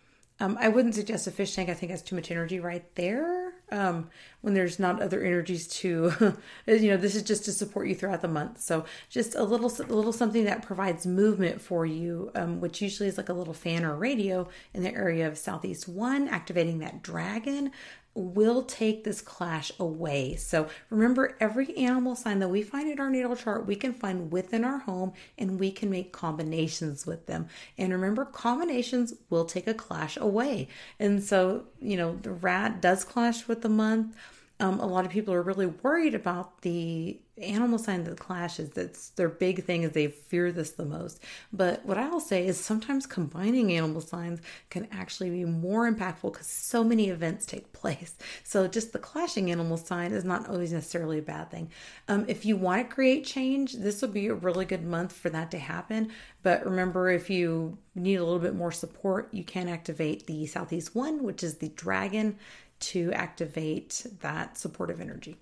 um, 0.40 0.56
I 0.60 0.68
wouldn't 0.68 0.94
suggest 0.94 1.26
a 1.26 1.30
fish 1.30 1.54
tank. 1.54 1.68
I 1.68 1.74
think 1.74 1.90
has 1.90 2.02
too 2.02 2.16
much 2.16 2.30
energy 2.30 2.60
right 2.60 2.84
there. 2.94 3.52
Um, 3.72 4.10
when 4.42 4.54
there's 4.54 4.78
not 4.78 5.02
other 5.02 5.24
energies 5.24 5.66
to, 5.66 6.12
you 6.68 6.90
know, 6.90 6.96
this 6.96 7.16
is 7.16 7.24
just 7.24 7.44
to 7.46 7.52
support 7.52 7.88
you 7.88 7.96
throughout 7.96 8.22
the 8.22 8.28
month. 8.28 8.60
So 8.60 8.84
just 9.10 9.34
a 9.34 9.42
little, 9.42 9.68
a 9.68 9.92
little 9.92 10.12
something 10.12 10.44
that 10.44 10.62
provides 10.62 11.04
movement 11.04 11.60
for 11.60 11.84
you, 11.84 12.30
um, 12.36 12.60
which 12.60 12.80
usually 12.80 13.08
is 13.08 13.16
like 13.16 13.28
a 13.28 13.32
little 13.32 13.54
fan 13.54 13.84
or 13.84 13.96
radio 13.96 14.48
in 14.72 14.84
the 14.84 14.94
area 14.94 15.26
of 15.26 15.36
Southeast 15.36 15.88
One, 15.88 16.28
activating 16.28 16.78
that 16.78 17.02
dragon 17.02 17.72
will 18.16 18.62
take 18.62 19.04
this 19.04 19.20
clash 19.20 19.70
away. 19.78 20.34
So 20.36 20.68
remember, 20.88 21.36
every 21.38 21.76
animal 21.76 22.16
sign 22.16 22.38
that 22.38 22.48
we 22.48 22.62
find 22.62 22.90
in 22.90 22.98
our 22.98 23.10
natal 23.10 23.36
chart, 23.36 23.66
we 23.66 23.76
can 23.76 23.92
find 23.92 24.32
within 24.32 24.64
our 24.64 24.78
home 24.78 25.12
and 25.36 25.60
we 25.60 25.70
can 25.70 25.90
make 25.90 26.12
combinations 26.12 27.06
with 27.06 27.26
them. 27.26 27.48
And 27.76 27.92
remember, 27.92 28.24
combinations 28.24 29.12
will 29.28 29.44
take 29.44 29.66
a 29.66 29.74
clash 29.74 30.16
away. 30.16 30.68
And 30.98 31.22
so, 31.22 31.64
you 31.78 31.98
know, 31.98 32.16
the 32.22 32.32
rat 32.32 32.80
does 32.80 33.04
clash 33.04 33.46
with 33.46 33.55
the 33.62 33.68
month. 33.68 34.16
Um, 34.58 34.80
a 34.80 34.86
lot 34.86 35.04
of 35.04 35.10
people 35.10 35.34
are 35.34 35.42
really 35.42 35.66
worried 35.66 36.14
about 36.14 36.62
the 36.62 37.18
animal 37.38 37.78
sign 37.78 38.04
that 38.04 38.18
clashes. 38.18 38.70
That's 38.70 39.10
their 39.10 39.28
big 39.28 39.64
thing 39.64 39.82
is 39.82 39.92
they 39.92 40.06
fear 40.06 40.50
this 40.50 40.70
the 40.70 40.86
most. 40.86 41.22
But 41.52 41.84
what 41.84 41.98
I'll 41.98 42.20
say 42.20 42.46
is 42.46 42.58
sometimes 42.58 43.06
combining 43.06 43.72
animal 43.72 44.00
signs 44.00 44.40
can 44.70 44.88
actually 44.90 45.28
be 45.28 45.44
more 45.44 45.90
impactful 45.90 46.32
because 46.32 46.46
so 46.46 46.82
many 46.82 47.10
events 47.10 47.44
take 47.44 47.72
place. 47.72 48.14
So 48.44 48.66
just 48.66 48.92
the 48.92 48.98
clashing 48.98 49.50
animal 49.50 49.76
sign 49.76 50.12
is 50.12 50.24
not 50.24 50.48
always 50.48 50.72
necessarily 50.72 51.18
a 51.18 51.22
bad 51.22 51.50
thing. 51.50 51.70
Um, 52.08 52.24
if 52.26 52.46
you 52.46 52.56
want 52.56 52.88
to 52.88 52.94
create 52.94 53.26
change, 53.26 53.74
this 53.74 54.00
will 54.00 54.08
be 54.08 54.28
a 54.28 54.34
really 54.34 54.64
good 54.64 54.84
month 54.84 55.12
for 55.12 55.28
that 55.30 55.50
to 55.50 55.58
happen. 55.58 56.10
But 56.42 56.64
remember, 56.64 57.10
if 57.10 57.28
you 57.28 57.76
need 57.94 58.16
a 58.16 58.24
little 58.24 58.38
bit 58.38 58.54
more 58.54 58.72
support, 58.72 59.28
you 59.32 59.44
can 59.44 59.68
activate 59.68 60.26
the 60.26 60.46
Southeast 60.46 60.94
One, 60.94 61.22
which 61.22 61.42
is 61.42 61.56
the 61.56 61.68
dragon 61.70 62.38
to 62.80 63.12
activate 63.12 64.06
that 64.20 64.56
supportive 64.56 65.00
energy. 65.00 65.36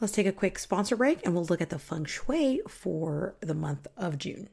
Let's 0.00 0.12
take 0.12 0.26
a 0.26 0.32
quick 0.32 0.58
sponsor 0.58 0.96
break 0.96 1.24
and 1.24 1.34
we'll 1.34 1.44
look 1.44 1.60
at 1.60 1.70
the 1.70 1.78
feng 1.78 2.04
shui 2.04 2.60
for 2.68 3.36
the 3.40 3.54
month 3.54 3.86
of 3.96 4.18
June. 4.18 4.48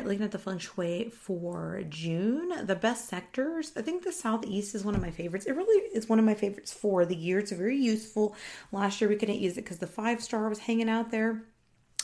Right, 0.00 0.08
looking 0.08 0.24
at 0.24 0.30
the 0.30 0.38
feng 0.38 0.56
shui 0.56 1.10
for 1.10 1.82
June, 1.90 2.64
the 2.64 2.74
best 2.74 3.06
sectors. 3.06 3.70
I 3.76 3.82
think 3.82 4.02
the 4.02 4.12
southeast 4.12 4.74
is 4.74 4.82
one 4.82 4.94
of 4.94 5.02
my 5.02 5.10
favorites. 5.10 5.44
It 5.44 5.54
really 5.54 5.88
is 5.94 6.08
one 6.08 6.18
of 6.18 6.24
my 6.24 6.32
favorites 6.32 6.72
for 6.72 7.04
the 7.04 7.14
year. 7.14 7.38
It's 7.38 7.52
very 7.52 7.76
useful. 7.76 8.34
Last 8.72 9.02
year 9.02 9.10
we 9.10 9.16
couldn't 9.16 9.40
use 9.40 9.58
it 9.58 9.64
because 9.64 9.76
the 9.76 9.86
five 9.86 10.22
star 10.22 10.48
was 10.48 10.60
hanging 10.60 10.88
out 10.88 11.10
there. 11.10 11.42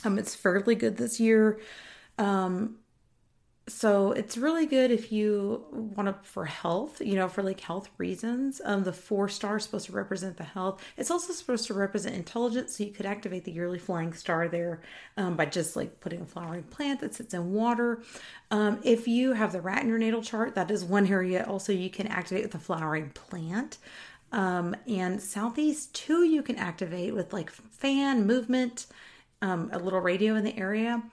Um, 0.03 0.19
it's 0.19 0.35
fairly 0.35 0.75
good 0.75 0.97
this 0.97 1.19
year. 1.19 1.59
Um, 2.19 2.75
so 3.67 4.11
it's 4.13 4.37
really 4.37 4.65
good 4.65 4.91
if 4.91 5.11
you 5.11 5.65
want 5.71 6.07
to 6.07 6.15
for 6.27 6.45
health 6.45 7.01
you 7.01 7.15
know 7.15 7.27
for 7.27 7.43
like 7.43 7.59
health 7.59 7.89
reasons 7.97 8.61
um 8.63 8.83
the 8.83 8.93
four 8.93 9.27
star 9.27 9.57
is 9.57 9.63
supposed 9.63 9.85
to 9.85 9.91
represent 9.91 10.37
the 10.37 10.43
health. 10.43 10.81
It's 10.95 11.11
also 11.11 11.33
supposed 11.33 11.67
to 11.67 11.73
represent 11.73 12.15
intelligence 12.15 12.77
so 12.77 12.83
you 12.83 12.91
could 12.91 13.05
activate 13.05 13.43
the 13.43 13.51
yearly 13.51 13.79
flying 13.79 14.13
star 14.13 14.47
there 14.47 14.81
um, 15.17 15.35
by 15.35 15.45
just 15.45 15.75
like 15.75 15.99
putting 15.99 16.21
a 16.21 16.25
flowering 16.25 16.63
plant 16.63 17.01
that 17.01 17.13
sits 17.13 17.33
in 17.33 17.53
water. 17.53 18.01
Um, 18.51 18.79
if 18.83 19.07
you 19.07 19.33
have 19.33 19.51
the 19.51 19.61
rat 19.61 19.83
in 19.83 19.89
your 19.89 19.97
natal 19.97 20.21
chart 20.21 20.55
that 20.55 20.71
is 20.71 20.83
one 20.83 21.07
area 21.07 21.45
also 21.45 21.73
you 21.73 21.89
can 21.89 22.07
activate 22.07 22.43
with 22.43 22.55
a 22.55 22.59
flowering 22.59 23.09
plant. 23.09 23.77
Um, 24.31 24.75
and 24.87 25.21
southeast 25.21 25.93
two 25.93 26.25
you 26.25 26.41
can 26.41 26.57
activate 26.57 27.13
with 27.13 27.33
like 27.33 27.49
fan 27.49 28.25
movement 28.25 28.87
um, 29.41 29.69
a 29.71 29.79
little 29.79 29.99
radio 30.01 30.35
in 30.35 30.43
the 30.43 30.57
area 30.57 31.03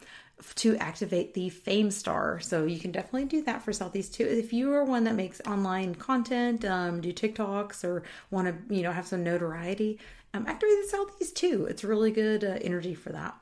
to 0.57 0.77
activate 0.77 1.35
the 1.35 1.49
fame 1.49 1.91
star. 1.91 2.41
So 2.41 2.65
you 2.65 2.79
can 2.79 2.93
definitely 2.93 3.27
do 3.27 3.43
that 3.45 3.63
for 3.63 3.73
Southeast 3.73 4.15
too. 4.15 4.25
If 4.25 4.53
you 4.53 4.73
are 4.73 4.85
one 4.85 5.05
that 5.05 5.15
makes 5.15 5.41
online 5.47 5.95
content, 5.95 6.65
um, 6.65 7.01
do 7.01 7.13
TikToks 7.13 7.85
or 7.85 8.03
want 8.31 8.49
to, 8.49 8.75
you 8.75 8.83
know, 8.83 8.93
have 8.93 9.07
some 9.07 9.23
notoriety, 9.25 9.99
um, 10.33 10.47
activate 10.47 10.77
the 10.83 10.89
Southeast 10.89 11.37
too. 11.37 11.67
It's 11.67 11.85
really 11.85 12.11
good 12.11 12.45
uh, 12.45 12.59
energy 12.61 12.95
for 12.95 13.11
that. 13.11 13.35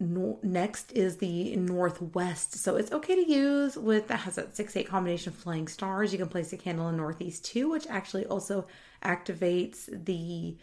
next 0.00 0.92
is 0.92 1.18
the 1.18 1.56
northwest. 1.56 2.54
So 2.54 2.76
it's 2.76 2.92
okay 2.92 3.16
to 3.22 3.30
use 3.30 3.76
with 3.76 4.08
that 4.08 4.20
has 4.20 4.36
that 4.36 4.56
six 4.56 4.76
eight 4.76 4.88
combination 4.88 5.32
of 5.32 5.38
flying 5.38 5.68
stars. 5.68 6.12
You 6.12 6.18
can 6.18 6.28
place 6.28 6.52
a 6.52 6.56
candle 6.56 6.88
in 6.88 6.96
northeast 6.96 7.44
too, 7.44 7.70
which 7.70 7.86
actually 7.88 8.26
also 8.26 8.66
activates 9.04 9.88
the 10.04 10.56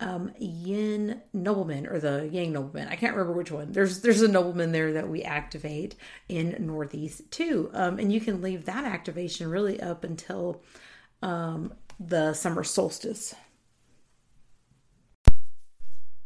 um, 0.00 0.32
yin 0.38 1.20
nobleman 1.32 1.86
or 1.86 1.98
the 1.98 2.28
yang 2.32 2.52
nobleman. 2.52 2.88
I 2.88 2.96
can't 2.96 3.14
remember 3.14 3.36
which 3.36 3.52
one. 3.52 3.72
There's 3.72 4.00
there's 4.00 4.22
a 4.22 4.28
nobleman 4.28 4.72
there 4.72 4.92
that 4.94 5.08
we 5.08 5.22
activate 5.22 5.94
in 6.28 6.56
northeast 6.58 7.30
too, 7.30 7.70
um, 7.74 7.98
and 7.98 8.12
you 8.12 8.20
can 8.20 8.42
leave 8.42 8.64
that 8.64 8.84
activation 8.84 9.48
really 9.48 9.80
up 9.80 10.04
until 10.04 10.62
um, 11.22 11.74
the 11.98 12.32
summer 12.32 12.64
solstice. 12.64 13.34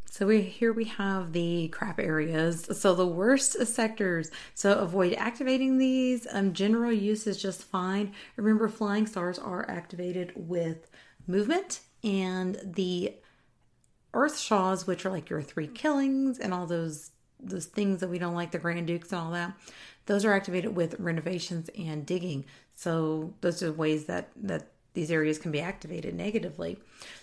So 0.09 0.29
we 0.29 0.43
here 0.43 0.73
we 0.73 0.85
have 0.85 1.33
the 1.33 1.67
crap 1.69 1.99
areas. 1.99 2.69
So 2.79 2.95
the 2.95 3.05
worst 3.05 3.67
sectors. 3.67 4.31
So 4.55 4.79
avoid 4.79 5.15
activating 5.15 5.79
these. 5.79 6.29
Um, 6.31 6.53
general 6.53 6.93
use 6.93 7.27
is 7.27 7.43
just 7.43 7.65
fine. 7.65 8.13
Remember, 8.37 8.69
flying 8.69 9.09
stars 9.09 9.41
are 9.41 9.69
activated 9.69 10.33
with 10.37 10.89
movement 11.27 11.81
and 12.05 12.61
the 12.63 13.17
Earth 14.15 14.37
Shas, 14.37 14.87
which 14.87 15.05
are 15.05 15.11
like 15.11 15.29
your 15.29 15.43
three 15.43 15.67
killings 15.67 16.39
and 16.39 16.55
all 16.55 16.67
those 16.67 17.11
those 17.41 17.67
things 17.67 18.01
that 18.01 18.09
we 18.09 18.19
don't 18.19 18.35
like, 18.35 18.53
the 18.53 18.59
Grand 18.59 18.87
Dukes 18.87 19.13
and 19.13 19.21
all 19.21 19.33
that. 19.33 19.55
Those 20.07 20.25
are 20.25 20.33
activated 20.33 20.75
with 20.75 20.99
renovations 20.99 21.69
and 21.77 22.07
digging. 22.07 22.47
So 22.75 23.35
those 23.41 23.63
are 23.63 23.73
ways 23.73 24.07
that 24.07 24.31
that 24.37 24.69
these 24.95 25.11
areas 25.11 25.39
can 25.39 25.51
be 25.51 25.61
activated 25.61 26.15
negatively. 26.15 26.79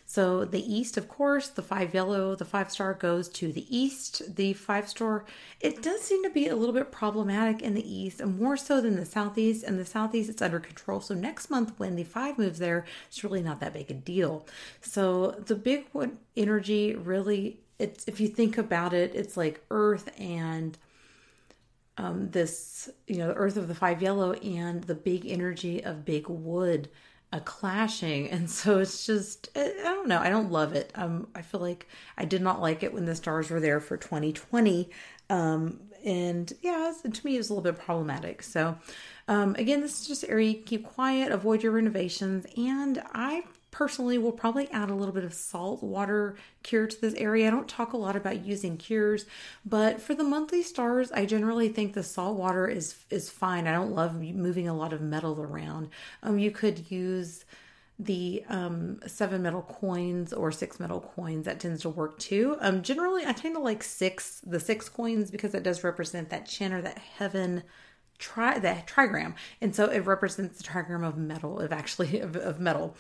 So 0.05 0.43
the 0.43 0.62
east, 0.62 0.97
of 0.97 1.07
course, 1.07 1.47
the 1.47 1.62
five 1.62 1.93
yellow, 1.93 2.36
the 2.36 2.43
five 2.43 2.69
star 2.69 2.93
goes 2.93 3.29
to 3.29 3.53
the 3.53 3.65
east. 3.75 4.36
The 4.36 4.51
five 4.53 4.89
star, 4.89 5.23
it 5.62 5.81
does 5.81 6.01
seem 6.01 6.21
to 6.23 6.29
be 6.29 6.49
a 6.49 6.55
little 6.55 6.75
bit 6.75 6.91
problematic 6.91 7.62
in 7.62 7.73
the 7.73 7.89
east, 7.89 8.19
and 8.19 8.38
more 8.38 8.57
so 8.57 8.81
than 8.81 8.97
the 8.97 9.05
southeast. 9.05 9.63
And 9.63 9.79
the 9.79 9.86
southeast, 9.86 10.29
it's 10.29 10.41
under 10.41 10.60
control. 10.60 10.99
So 10.99 11.15
next 11.15 11.49
month, 11.49 11.73
when 11.77 11.95
the 11.95 12.03
five 12.03 12.38
moves 12.38 12.60
there, 12.60 12.86
it's 13.07 13.23
really 13.23 13.41
not 13.41 13.62
that 13.62 13.73
big 13.73 13.89
a 13.89 13.93
deal. 13.93 14.45
So 14.81 15.31
the 15.31 15.55
big 15.55 15.86
one 15.93 16.17
energy 16.36 16.93
really, 16.93 17.62
it's 17.79 18.03
if 18.05 18.19
you 18.19 18.27
think 18.27 18.57
about 18.57 18.93
it, 18.93 19.15
it's 19.15 19.38
like 19.38 19.63
Earth 19.71 20.10
and 20.19 20.77
um, 21.97 22.31
this, 22.31 22.89
you 23.07 23.17
know, 23.17 23.27
the 23.27 23.36
Earth 23.36 23.55
of 23.55 23.69
the 23.69 23.75
five 23.75 24.01
yellow 24.01 24.34
and 24.34 24.84
the 24.84 24.95
big 24.95 25.25
energy 25.25 25.81
of 25.81 26.03
big 26.03 26.27
wood 26.27 26.89
a 27.32 27.39
clashing 27.39 28.30
and 28.30 28.50
so 28.50 28.80
it's 28.80 29.06
just 29.06 29.50
i 29.56 29.72
don't 29.84 30.08
know 30.08 30.20
i 30.20 30.30
don't 30.30 30.52
love 30.52 30.74
it. 30.74 30.91
Um 30.96 31.28
i 31.36 31.41
feel 31.41 31.62
like 31.62 31.88
i 32.17 32.26
did 32.26 32.41
not 32.41 32.62
like 32.62 32.84
it 32.84 32.94
when 32.94 33.06
the 33.06 33.15
stars 33.15 33.50
were 33.50 33.60
there 33.60 33.80
for 33.80 33.98
2020 33.98 34.89
um 35.30 35.80
and 36.04 36.52
yeah 36.62 36.91
to 37.12 37.26
me 37.26 37.36
it 37.36 37.38
was 37.38 37.50
a 37.50 37.54
little 37.54 37.72
bit 37.72 37.80
problematic. 37.82 38.44
So 38.44 38.78
um 39.28 39.56
again 39.56 39.82
this 39.82 40.02
is 40.02 40.08
just 40.08 40.26
area 40.28 40.56
keep 40.56 40.86
quiet 40.86 41.32
avoid 41.32 41.63
your 41.63 41.72
renovations 41.72 42.46
and 42.58 43.02
i 43.13 43.44
personally 43.71 44.17
will 44.17 44.31
probably 44.31 44.69
add 44.71 44.89
a 44.89 44.95
little 44.95 45.13
bit 45.13 45.23
of 45.23 45.34
salt 45.34 45.81
water 45.81 46.36
cure 46.62 46.88
to 46.88 47.01
this 47.01 47.13
area. 47.15 47.47
I 47.47 47.51
don't 47.51 47.67
talk 47.67 47.93
a 47.93 47.97
lot 47.97 48.15
about 48.15 48.45
using 48.45 48.77
cures, 48.77 49.25
but 49.65 50.01
for 50.01 50.13
the 50.13 50.23
monthly 50.23 50.62
stars, 50.62 51.12
I 51.12 51.25
generally 51.25 51.69
think 51.69 51.93
the 51.93 52.03
salt 52.03 52.38
water 52.38 52.67
is 52.67 52.95
is 53.10 53.29
fine. 53.29 53.67
I 53.67 53.71
don't 53.71 53.95
love 53.95 54.21
moving 54.21 54.67
a 54.67 54.75
lot 54.75 54.93
of 54.93 55.01
metal 55.01 55.41
around. 55.41 55.89
Um, 56.21 56.38
you 56.38 56.51
could 56.51 56.91
use 56.91 57.45
the 57.97 58.43
um, 58.49 58.99
seven 59.05 59.43
metal 59.43 59.62
coins 59.62 60.34
or 60.34 60.51
six 60.51 60.79
metal 60.79 60.99
coins 61.15 61.45
that 61.45 61.60
tends 61.60 61.81
to 61.84 61.89
work 61.89 62.17
too. 62.17 62.57
Um, 62.60 62.81
generally, 62.81 63.25
I 63.25 63.31
tend 63.31 63.55
to 63.55 63.62
like 63.62 63.84
six 63.84 64.41
the 64.45 64.60
six 64.60 64.89
coins 64.89 65.31
because 65.31 65.53
it 65.53 65.63
does 65.63 65.84
represent 65.84 66.29
that 66.29 66.45
Qian 66.45 66.71
or 66.71 66.81
that 66.81 66.97
heaven 66.97 67.63
tri 68.21 68.60
the 68.60 68.77
trigram. 68.88 69.34
And 69.60 69.75
so 69.75 69.86
it 69.86 70.05
represents 70.05 70.60
the 70.60 70.63
trigram 70.63 71.05
of 71.05 71.17
metal 71.17 71.60
of 71.60 71.73
actually 71.73 72.19
of, 72.21 72.38
of 72.38 72.60
metal. 72.60 72.95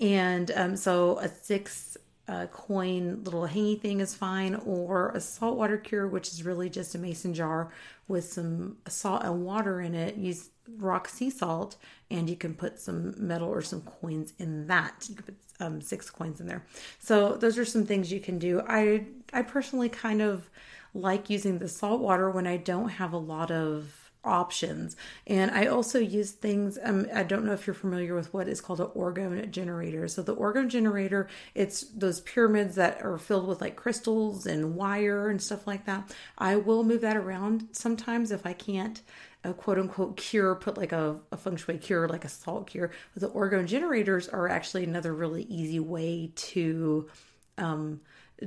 And 0.00 0.50
um, 0.54 0.76
so 0.76 1.18
a 1.18 1.28
six 1.28 1.96
uh, 2.26 2.46
coin 2.46 3.22
little 3.22 3.46
hangy 3.46 3.80
thing 3.80 4.00
is 4.00 4.14
fine 4.14 4.54
or 4.54 5.10
a 5.10 5.20
saltwater 5.20 5.76
cure 5.76 6.08
which 6.08 6.28
is 6.28 6.42
really 6.42 6.70
just 6.70 6.94
a 6.94 6.98
mason 6.98 7.34
jar 7.34 7.70
with 8.08 8.24
some 8.24 8.78
salt 8.88 9.22
and 9.22 9.44
water 9.44 9.80
in 9.80 9.94
it. 9.94 10.16
Use 10.16 10.50
rock 10.78 11.08
sea 11.08 11.30
salt 11.30 11.76
and 12.10 12.28
you 12.28 12.36
can 12.36 12.54
put 12.54 12.80
some 12.80 13.14
metal 13.18 13.48
or 13.48 13.62
some 13.62 13.82
coins 13.82 14.32
in 14.38 14.66
that. 14.66 15.06
You 15.08 15.14
can 15.14 15.24
put 15.24 15.36
um, 15.60 15.80
six 15.80 16.10
coins 16.10 16.40
in 16.40 16.48
there. 16.48 16.64
So 16.98 17.36
those 17.36 17.58
are 17.58 17.64
some 17.64 17.86
things 17.86 18.10
you 18.10 18.20
can 18.20 18.38
do. 18.38 18.60
I 18.66 19.06
i 19.32 19.42
personally 19.42 19.88
kind 19.88 20.22
of 20.22 20.48
like 20.94 21.28
using 21.28 21.58
the 21.58 21.68
salt 21.68 22.00
water 22.00 22.30
when 22.30 22.46
i 22.46 22.56
don't 22.56 22.88
have 22.88 23.12
a 23.12 23.18
lot 23.18 23.50
of 23.50 24.03
options. 24.26 24.96
And 25.26 25.50
I 25.50 25.66
also 25.66 25.98
use 25.98 26.32
things, 26.32 26.78
um, 26.82 27.06
I 27.14 27.22
don't 27.22 27.44
know 27.44 27.52
if 27.52 27.66
you're 27.66 27.74
familiar 27.74 28.14
with 28.14 28.32
what 28.32 28.48
is 28.48 28.60
called 28.60 28.80
an 28.80 28.88
orgone 28.88 29.50
generator. 29.50 30.08
So 30.08 30.22
the 30.22 30.36
orgone 30.36 30.68
generator, 30.68 31.28
it's 31.54 31.82
those 31.82 32.20
pyramids 32.20 32.74
that 32.76 33.02
are 33.02 33.18
filled 33.18 33.46
with 33.46 33.60
like 33.60 33.76
crystals 33.76 34.46
and 34.46 34.74
wire 34.74 35.28
and 35.28 35.40
stuff 35.40 35.66
like 35.66 35.86
that. 35.86 36.14
I 36.38 36.56
will 36.56 36.84
move 36.84 37.02
that 37.02 37.16
around 37.16 37.68
sometimes 37.72 38.30
if 38.30 38.46
I 38.46 38.52
can't 38.52 39.00
a 39.44 39.52
quote 39.52 39.78
unquote 39.78 40.16
cure, 40.16 40.54
put 40.54 40.76
like 40.76 40.92
a, 40.92 41.20
a 41.30 41.36
feng 41.36 41.56
shui 41.56 41.78
cure, 41.78 42.08
like 42.08 42.24
a 42.24 42.28
salt 42.28 42.66
cure. 42.66 42.90
But 43.12 43.20
the 43.20 43.28
orgone 43.28 43.66
generators 43.66 44.28
are 44.28 44.48
actually 44.48 44.84
another 44.84 45.12
really 45.12 45.42
easy 45.42 45.80
way 45.80 46.32
to 46.34 47.08
um, 47.58 48.00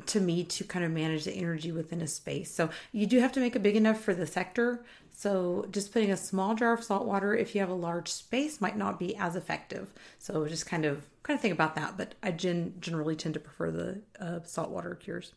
to 0.06 0.20
me 0.20 0.44
to 0.44 0.64
kind 0.64 0.84
of 0.84 0.92
manage 0.92 1.24
the 1.24 1.34
energy 1.34 1.72
within 1.72 2.02
a 2.02 2.08
space. 2.08 2.54
So 2.54 2.70
you 2.92 3.06
do 3.06 3.20
have 3.20 3.32
to 3.34 3.40
make 3.40 3.56
it 3.56 3.64
big 3.64 3.76
enough 3.76 4.02
for 4.02 4.14
the 4.14 4.28
sector. 4.28 4.84
So 5.18 5.66
just 5.72 5.92
putting 5.92 6.12
a 6.12 6.16
small 6.16 6.54
jar 6.54 6.74
of 6.74 6.84
salt 6.84 7.08
water 7.08 7.36
if 7.36 7.56
you 7.56 7.62
have 7.62 7.72
a 7.72 7.74
large 7.74 8.08
space 8.08 8.62
might 8.62 8.78
not 8.78 9.00
be 9.00 9.16
as 9.16 9.36
effective. 9.36 9.92
So 10.20 10.48
just 10.48 10.68
kind 10.68 10.86
of 10.86 11.08
kind 11.24 11.36
of 11.36 11.42
think 11.42 11.56
about 11.56 11.74
that. 11.74 11.98
But 11.98 12.14
I 12.22 12.30
gen- 12.30 12.76
generally 12.80 13.16
tend 13.16 13.34
to 13.34 13.40
prefer 13.40 13.72
the 13.72 14.02
uh, 14.20 14.42
salt 14.44 14.70
water 14.70 14.94
cures. 14.94 15.32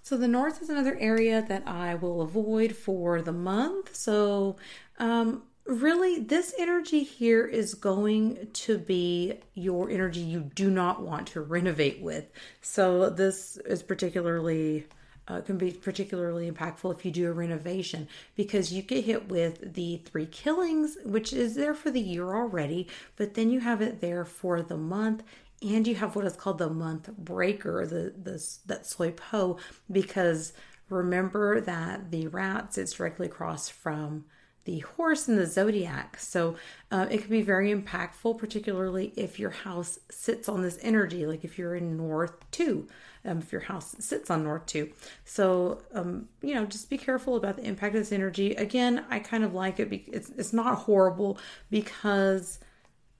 So 0.00 0.16
the 0.16 0.28
north 0.28 0.62
is 0.62 0.70
another 0.70 0.96
area 1.00 1.44
that 1.48 1.66
I 1.66 1.96
will 1.96 2.22
avoid 2.22 2.76
for 2.76 3.20
the 3.20 3.32
month. 3.32 3.96
So 3.96 4.58
um, 5.00 5.42
really 5.66 6.20
this 6.20 6.54
energy 6.56 7.02
here 7.02 7.44
is 7.44 7.74
going 7.74 8.46
to 8.52 8.78
be 8.78 9.40
your 9.54 9.90
energy 9.90 10.20
you 10.20 10.52
do 10.54 10.70
not 10.70 11.02
want 11.02 11.26
to 11.28 11.40
renovate 11.40 12.02
with 12.02 12.28
so 12.60 13.08
this 13.08 13.56
is 13.58 13.80
particularly 13.80 14.84
uh, 15.32 15.40
can 15.40 15.56
be 15.56 15.70
particularly 15.70 16.50
impactful 16.50 16.94
if 16.94 17.04
you 17.04 17.10
do 17.10 17.28
a 17.28 17.32
renovation 17.32 18.06
because 18.34 18.72
you 18.72 18.82
get 18.82 19.04
hit 19.04 19.28
with 19.28 19.74
the 19.74 20.00
three 20.04 20.26
killings 20.26 20.96
which 21.04 21.32
is 21.32 21.54
there 21.54 21.74
for 21.74 21.90
the 21.90 22.00
year 22.00 22.34
already 22.34 22.86
but 23.16 23.34
then 23.34 23.50
you 23.50 23.60
have 23.60 23.80
it 23.80 24.00
there 24.00 24.24
for 24.24 24.60
the 24.62 24.76
month 24.76 25.22
and 25.62 25.86
you 25.86 25.94
have 25.94 26.14
what 26.14 26.24
is 26.24 26.36
called 26.36 26.58
the 26.58 26.68
month 26.68 27.08
breaker 27.16 27.86
the 27.86 28.12
this 28.16 28.60
that 28.66 28.86
Sui 28.86 29.12
Po 29.12 29.56
because 29.90 30.52
remember 30.88 31.60
that 31.60 32.10
the 32.10 32.26
rat 32.28 32.74
sits 32.74 32.92
directly 32.92 33.26
across 33.26 33.68
from 33.68 34.24
the 34.64 34.80
horse 34.80 35.28
in 35.28 35.36
the 35.36 35.46
zodiac. 35.46 36.18
So 36.18 36.56
uh, 36.90 37.06
it 37.10 37.22
can 37.22 37.30
be 37.30 37.42
very 37.42 37.74
impactful, 37.74 38.38
particularly 38.38 39.12
if 39.16 39.38
your 39.38 39.50
house 39.50 39.98
sits 40.10 40.48
on 40.48 40.62
this 40.62 40.78
energy, 40.82 41.26
like 41.26 41.44
if 41.44 41.58
you're 41.58 41.74
in 41.74 41.96
North 41.96 42.48
2, 42.52 42.86
um, 43.24 43.38
if 43.38 43.52
your 43.52 43.60
house 43.62 43.94
sits 43.98 44.30
on 44.30 44.44
North 44.44 44.66
2. 44.66 44.90
So, 45.24 45.82
um, 45.94 46.28
you 46.42 46.54
know, 46.54 46.64
just 46.66 46.90
be 46.90 46.98
careful 46.98 47.36
about 47.36 47.56
the 47.56 47.64
impact 47.64 47.94
of 47.94 48.00
this 48.00 48.12
energy. 48.12 48.54
Again, 48.54 49.04
I 49.10 49.18
kind 49.20 49.44
of 49.44 49.54
like 49.54 49.78
it. 49.80 49.90
Because 49.90 50.14
it's, 50.14 50.30
it's 50.38 50.52
not 50.52 50.78
horrible 50.78 51.38
because 51.70 52.58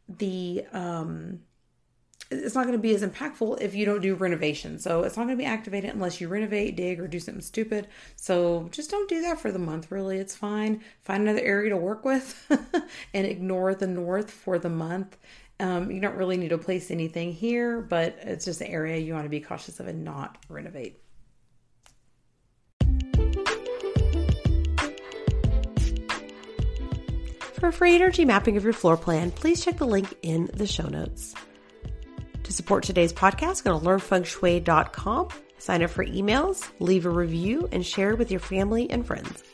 the. 0.08 0.64
Um, 0.72 1.40
it's 2.32 2.54
not 2.54 2.64
going 2.64 2.76
to 2.76 2.82
be 2.82 2.94
as 2.94 3.02
impactful 3.02 3.60
if 3.60 3.74
you 3.74 3.84
don't 3.84 4.00
do 4.00 4.14
renovation. 4.14 4.78
So 4.78 5.02
it's 5.02 5.16
not 5.16 5.24
going 5.24 5.36
to 5.36 5.42
be 5.42 5.46
activated 5.46 5.90
unless 5.90 6.20
you 6.20 6.28
renovate, 6.28 6.76
dig, 6.76 6.98
or 6.98 7.06
do 7.06 7.20
something 7.20 7.42
stupid. 7.42 7.88
So 8.16 8.68
just 8.70 8.90
don't 8.90 9.08
do 9.08 9.20
that 9.22 9.38
for 9.38 9.52
the 9.52 9.58
month, 9.58 9.90
really. 9.90 10.18
It's 10.18 10.34
fine. 10.34 10.82
Find 11.02 11.22
another 11.22 11.44
area 11.44 11.70
to 11.70 11.76
work 11.76 12.04
with 12.04 12.46
and 13.14 13.26
ignore 13.26 13.74
the 13.74 13.86
north 13.86 14.30
for 14.30 14.58
the 14.58 14.70
month. 14.70 15.18
Um, 15.62 15.92
you 15.92 16.01
don't 16.01 16.16
really 16.16 16.37
need 16.37 16.48
to 16.48 16.59
place 16.59 16.90
anything 16.90 17.33
here, 17.33 17.81
but 17.81 18.18
it's 18.22 18.44
just 18.44 18.61
an 18.61 18.66
area 18.66 18.96
you 18.96 19.14
want 19.14 19.27
to 19.27 19.31
be 19.31 19.38
cautious 19.38 19.79
of 19.79 19.87
and 19.87 20.03
not 20.03 20.37
renovate. 20.48 21.01
For 27.53 27.68
a 27.68 27.72
free 27.72 27.94
energy 27.94 28.25
mapping 28.25 28.57
of 28.57 28.64
your 28.64 28.72
floor 28.72 28.96
plan, 28.96 29.31
please 29.31 29.64
check 29.64 29.79
the 29.79 29.87
link 29.87 30.12
in 30.22 30.51
the 30.53 30.66
show 30.66 30.88
notes. 30.88 31.33
To 32.42 32.53
support 32.53 32.83
today's 32.83 33.12
podcast, 33.12 33.62
go 33.62 33.79
to 33.79 33.85
learnfengshui.com, 33.87 35.29
sign 35.59 35.83
up 35.85 35.90
for 35.90 36.05
emails, 36.05 36.68
leave 36.81 37.07
a 37.07 37.11
review, 37.11 37.68
and 37.70 37.87
share 37.87 38.16
with 38.16 38.33
your 38.33 38.40
family 38.40 38.90
and 38.90 39.07
friends. 39.07 39.44